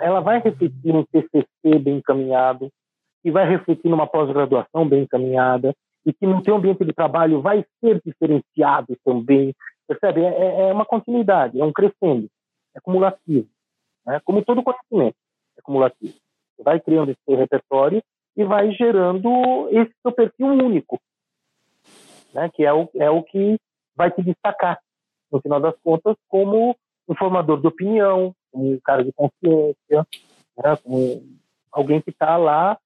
[0.00, 2.70] ela vai refletir um TCC bem encaminhado,
[3.24, 5.74] e vai refletir numa pós-graduação bem encaminhada,
[6.04, 9.52] e que no seu ambiente de trabalho vai ser diferenciado também.
[9.88, 10.22] Percebe?
[10.22, 12.28] É, é, é uma continuidade, é um crescendo,
[12.74, 13.48] é cumulativo.
[14.06, 14.20] Né?
[14.24, 15.16] Como todo conhecimento,
[15.58, 16.14] é cumulativo.
[16.56, 18.02] Você vai criando esse seu repertório
[18.36, 21.00] e vai gerando esse seu perfil único,
[22.32, 22.48] né?
[22.54, 23.58] que é o, é o que
[23.96, 24.78] vai te destacar,
[25.32, 26.76] no final das contas, como
[27.08, 30.06] um formador de opinião, como um cara de consciência,
[30.56, 31.22] né, como
[31.70, 32.78] alguém que está lá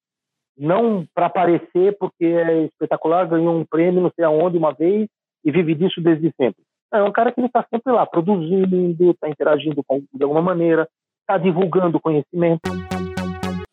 [0.57, 5.07] não para aparecer porque é espetacular, ganhou um prêmio não sei aonde uma vez
[5.45, 6.61] e vive disso desde sempre.
[6.93, 10.87] É um cara que está sempre lá, produzindo, está interagindo com, de alguma maneira,
[11.21, 12.69] está divulgando conhecimento.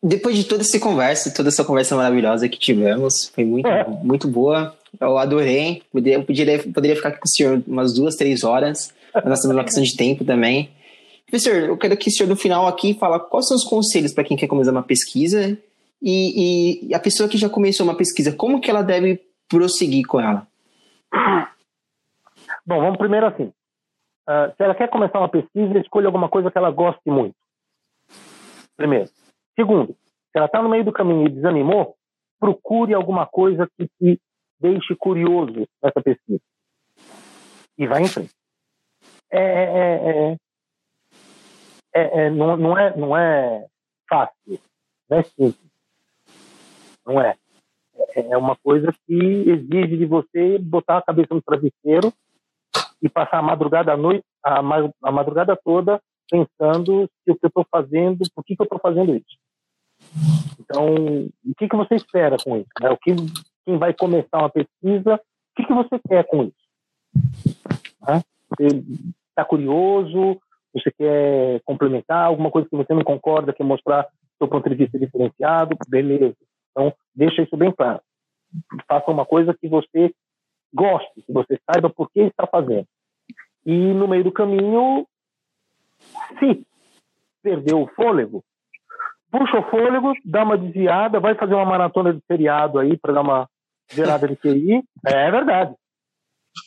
[0.01, 3.85] Depois de toda essa conversa, toda essa conversa maravilhosa que tivemos, foi muito, é.
[4.01, 4.73] muito boa.
[4.99, 5.83] Eu adorei.
[5.91, 8.93] Poderia, poderia, poderia ficar aqui com o senhor umas duas, três horas.
[9.25, 10.69] Nós temos uma questão de tempo também.
[11.29, 14.23] Professor, eu quero que o senhor no final aqui fala quais são os conselhos para
[14.23, 15.55] quem quer começar uma pesquisa
[16.01, 20.19] e, e, a pessoa que já começou uma pesquisa, como que ela deve prosseguir com
[20.19, 20.47] ela?
[22.65, 23.53] Bom, vamos primeiro assim.
[24.27, 27.35] Uh, se ela quer começar uma pesquisa, escolha alguma coisa que ela goste muito.
[28.75, 29.09] Primeiro.
[29.55, 31.95] Segundo, se ela está no meio do caminho e desanimou,
[32.39, 34.19] procure alguma coisa que te
[34.59, 36.41] deixe curioso nessa pesquisa.
[37.77, 38.31] E vai em frente.
[39.31, 40.37] É, é, é,
[41.93, 43.65] é, é, não, não, é, não é
[44.09, 44.59] fácil,
[45.09, 45.69] não é simples.
[47.05, 47.35] Não é.
[48.15, 52.13] É, é uma coisa que exige de você botar a cabeça no travesseiro
[53.01, 57.47] e passar a madrugada à noite, a, a madrugada toda pensando se o que eu
[57.47, 59.37] estou fazendo, por que, que eu estou fazendo isso.
[60.59, 62.69] Então, o que, que você espera com isso?
[62.79, 62.89] Né?
[62.91, 63.15] O que,
[63.65, 66.55] quem vai começar uma pesquisa, o que, que você quer com isso?
[68.07, 68.21] Né?
[68.49, 68.83] Você
[69.29, 70.39] está curioso?
[70.73, 74.07] Você quer complementar, alguma coisa que você não concorda, quer mostrar
[74.37, 76.35] seu ponto de vista diferenciado, beleza.
[76.71, 78.01] Então, deixa isso bem claro.
[78.87, 80.13] Faça uma coisa que você
[80.73, 82.87] goste, que você saiba por que está fazendo.
[83.65, 85.05] E no meio do caminho,
[86.39, 86.65] se
[87.43, 88.43] perdeu o fôlego,
[89.31, 93.21] puxa o fôlego, dá uma desviada, vai fazer uma maratona de feriado aí para dar
[93.21, 93.49] uma
[93.89, 94.83] gerada de QI.
[95.05, 95.75] É verdade.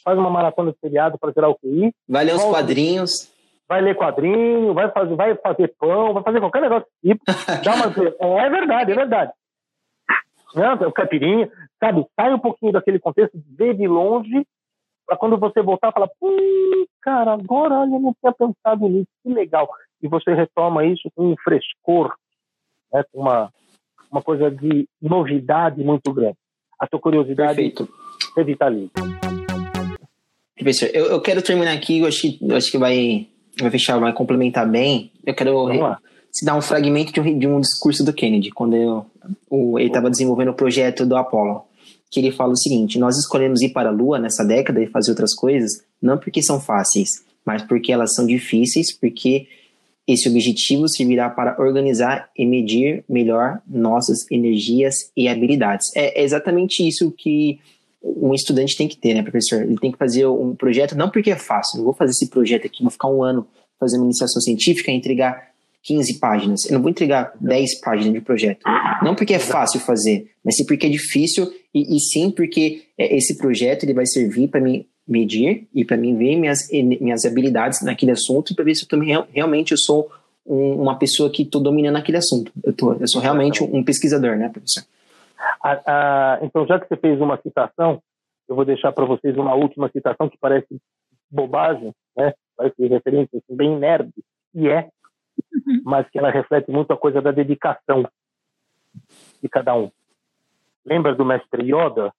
[0.04, 1.92] Faz uma maratona de feriado para gerar o QI.
[2.08, 3.31] Vai ler os quadrinhos
[3.72, 7.24] vai ler quadrinho, vai fazer, vai fazer pão, vai fazer qualquer negócio tipo.
[7.64, 8.42] Dá uma...
[8.42, 9.32] é verdade, é verdade.
[10.54, 11.50] Não, o caipirinha,
[11.80, 12.04] sabe?
[12.14, 14.46] Sai um pouquinho daquele contexto, vê de longe,
[15.06, 16.10] para quando você voltar, falar,
[17.00, 19.66] cara, agora olha, eu não tinha pensado nisso, que legal.
[20.02, 22.14] E você retoma isso com um frescor,
[22.92, 23.50] né, com uma,
[24.10, 26.36] uma coisa de novidade muito grande.
[26.78, 27.88] A sua curiosidade Perfeito.
[28.36, 28.92] revitaliza.
[30.54, 33.31] Professor, eu, eu quero terminar aqui, eu acho, eu acho que vai
[33.70, 35.68] fechar, vai complementar bem, eu quero
[36.30, 39.06] se dar um fragmento de um, de um discurso do Kennedy, quando eu,
[39.50, 41.64] o, ele estava desenvolvendo o projeto do Apollo,
[42.10, 45.10] que ele fala o seguinte: nós escolhemos ir para a Lua nessa década e fazer
[45.10, 49.46] outras coisas, não porque são fáceis, mas porque elas são difíceis, porque
[50.06, 55.94] esse objetivo servirá para organizar e medir melhor nossas energias e habilidades.
[55.94, 57.60] É exatamente isso que
[58.02, 59.62] um estudante tem que ter, né, professor?
[59.62, 62.66] Ele tem que fazer um projeto, não porque é fácil, não vou fazer esse projeto
[62.66, 63.46] aqui, vou ficar um ano
[63.78, 66.64] fazendo iniciação científica e entregar 15 páginas.
[66.66, 68.60] Eu não vou entregar 10 páginas de projeto.
[69.02, 73.16] Não porque é fácil fazer, mas sim porque é difícil e, e sim porque é,
[73.16, 77.82] esse projeto ele vai servir para mim medir e para mim ver minhas, minhas habilidades
[77.82, 80.08] naquele assunto e para ver se eu também realmente eu sou
[80.46, 82.52] um, uma pessoa que estou dominando aquele assunto.
[82.62, 84.84] Eu, tô, eu sou realmente um, um pesquisador, né, professor?
[85.62, 88.02] Ah, ah, então, já que você fez uma citação,
[88.48, 90.80] eu vou deixar para vocês uma última citação que parece
[91.30, 92.34] bobagem, né?
[92.56, 94.12] parece referência assim, bem nerd,
[94.54, 94.88] e é,
[95.52, 95.82] uhum.
[95.84, 98.06] mas que ela reflete muito a coisa da dedicação
[99.42, 99.90] de cada um.
[100.84, 102.12] Lembra do mestre Yoda?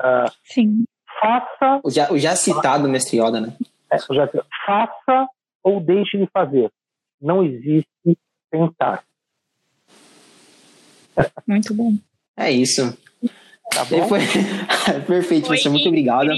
[0.00, 0.84] Uh, Sim.
[1.20, 1.80] Faça.
[1.82, 3.56] O já, o já citado mestre Yoda, né?
[3.90, 4.28] É, já,
[4.64, 5.28] faça
[5.62, 6.70] ou deixe de fazer.
[7.20, 8.18] Não existe
[8.50, 9.04] tentar.
[11.46, 11.92] Muito bom.
[12.36, 12.96] É isso.
[13.70, 14.08] Tá bom?
[14.08, 14.20] Foi...
[15.06, 16.30] Perfeito, Foi Muito obrigado.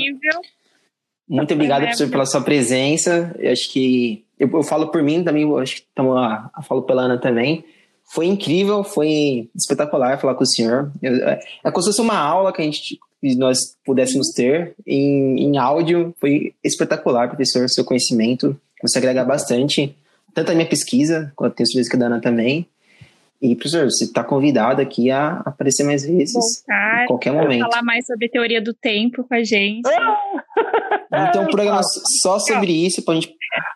[1.28, 3.34] Muito obrigado, professor, pela sua presença.
[3.38, 6.82] Eu acho que eu, eu, falo por mim também, eu acho que tamo, eu falo
[6.82, 7.64] pela Ana também.
[8.10, 10.90] Foi incrível, foi espetacular falar com o senhor.
[11.02, 12.98] Eu, é, é como se fosse uma aula que a gente
[13.36, 16.14] nós pudéssemos ter em, em áudio.
[16.20, 18.58] Foi espetacular, professor, seu conhecimento.
[18.82, 19.94] Você agrega bastante,
[20.32, 22.66] tanto a minha pesquisa, quanto tenho certeza que a Dana também.
[23.40, 26.34] E, professor, você está convidado aqui a aparecer mais vezes.
[26.34, 27.70] Voltar, qualquer momento.
[27.70, 29.88] falar mais sobre teoria do tempo com a gente.
[29.88, 31.80] Ter um programa
[32.20, 33.04] só sobre isso,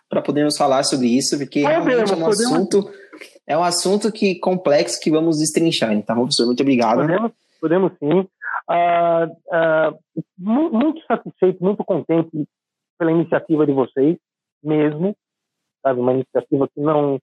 [0.09, 2.91] para podermos falar sobre isso, porque realmente é um assunto.
[3.47, 5.93] É um assunto que complexo que vamos destrinchar.
[5.93, 6.99] Então, professor, muito obrigado.
[6.99, 8.27] Podemos, podemos sim.
[8.69, 9.99] Uh, uh,
[10.37, 12.45] muito satisfeito, muito contente
[12.97, 14.17] pela iniciativa de vocês,
[14.61, 15.15] mesmo.
[15.81, 17.19] Sabe, uma iniciativa que não,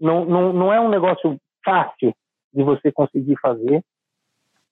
[0.00, 2.14] não, não, não é um negócio fácil
[2.54, 3.84] de você conseguir fazer.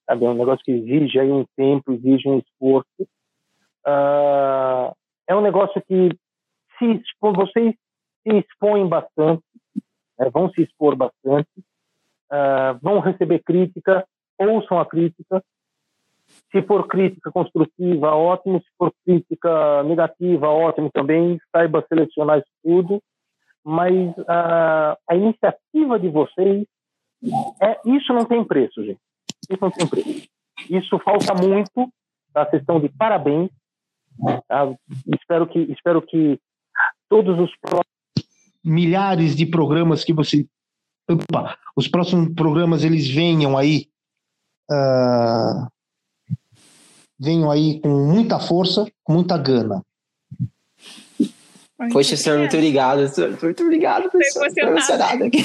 [0.06, 0.24] Sabe?
[0.24, 3.02] É um negócio que exige aí um tempo, exige um esforço.
[3.86, 4.94] Uh,
[5.26, 6.08] é um negócio que
[6.78, 7.74] se vocês
[8.22, 9.42] se expõem bastante,
[10.18, 10.30] né?
[10.32, 11.50] vão se expor bastante,
[12.32, 14.06] uh, vão receber crítica,
[14.38, 15.42] ouçam a crítica.
[16.50, 18.60] Se for crítica construtiva, ótimo.
[18.60, 21.38] Se for crítica negativa, ótimo também.
[21.52, 23.02] Saiba selecionar isso tudo.
[23.62, 26.66] Mas uh, a iniciativa de vocês
[27.60, 29.00] é, isso não tem preço, gente.
[29.50, 30.28] Isso não tem preço.
[30.70, 31.92] Isso falta muito.
[32.32, 32.44] Tá?
[32.46, 33.50] Vocês de parabéns.
[34.48, 34.74] Tá?
[35.18, 36.38] Espero que espero que
[37.08, 37.50] todos os
[38.64, 40.46] milhares de programas que você
[41.08, 43.88] Opa, os próximos programas eles venham aí
[44.70, 45.68] uh,
[47.18, 49.84] venham aí com muita força, com muita gana.
[51.92, 53.00] Poxa, senhor, muito obrigado.
[53.42, 54.46] Muito obrigado, pessoal.
[54.46, 55.40] Estou emocionado aqui.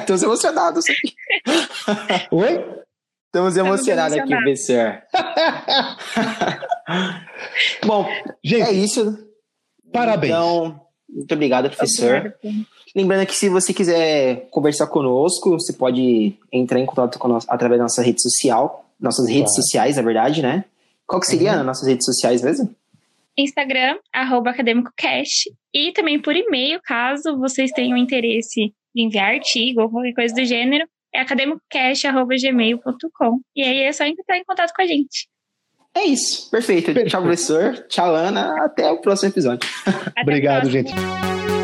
[0.00, 1.14] Estamos emocionados aqui.
[2.30, 2.64] Oi?
[3.26, 5.02] Estamos emocionados aqui, professor.
[7.84, 8.06] Bom,
[8.44, 9.18] gente, é isso.
[9.92, 10.32] Parabéns.
[10.32, 12.32] Então, muito obrigado, professor.
[12.94, 17.84] Lembrando que se você quiser conversar conosco, você pode entrar em contato conosco através da
[17.84, 19.62] nossa rede social, nossas redes claro.
[19.62, 20.64] sociais, na verdade, né?
[21.04, 21.60] Qual que seria uhum.
[21.60, 22.72] as nossas redes sociais mesmo?
[23.36, 29.90] Instagram, arroba acadêmicocast, e também por e-mail, caso vocês tenham interesse em enviar artigo ou
[29.90, 33.40] qualquer coisa do gênero, é academicocast.gmail.com.
[33.54, 35.28] E aí é só entrar em contato com a gente.
[35.96, 36.86] É isso, perfeito.
[36.86, 37.10] perfeito.
[37.10, 37.86] Tchau, professor.
[37.88, 38.64] Tchau, Ana.
[38.64, 39.68] Até o próximo episódio.
[39.86, 40.88] Até Obrigado, próximo.
[40.88, 41.63] gente.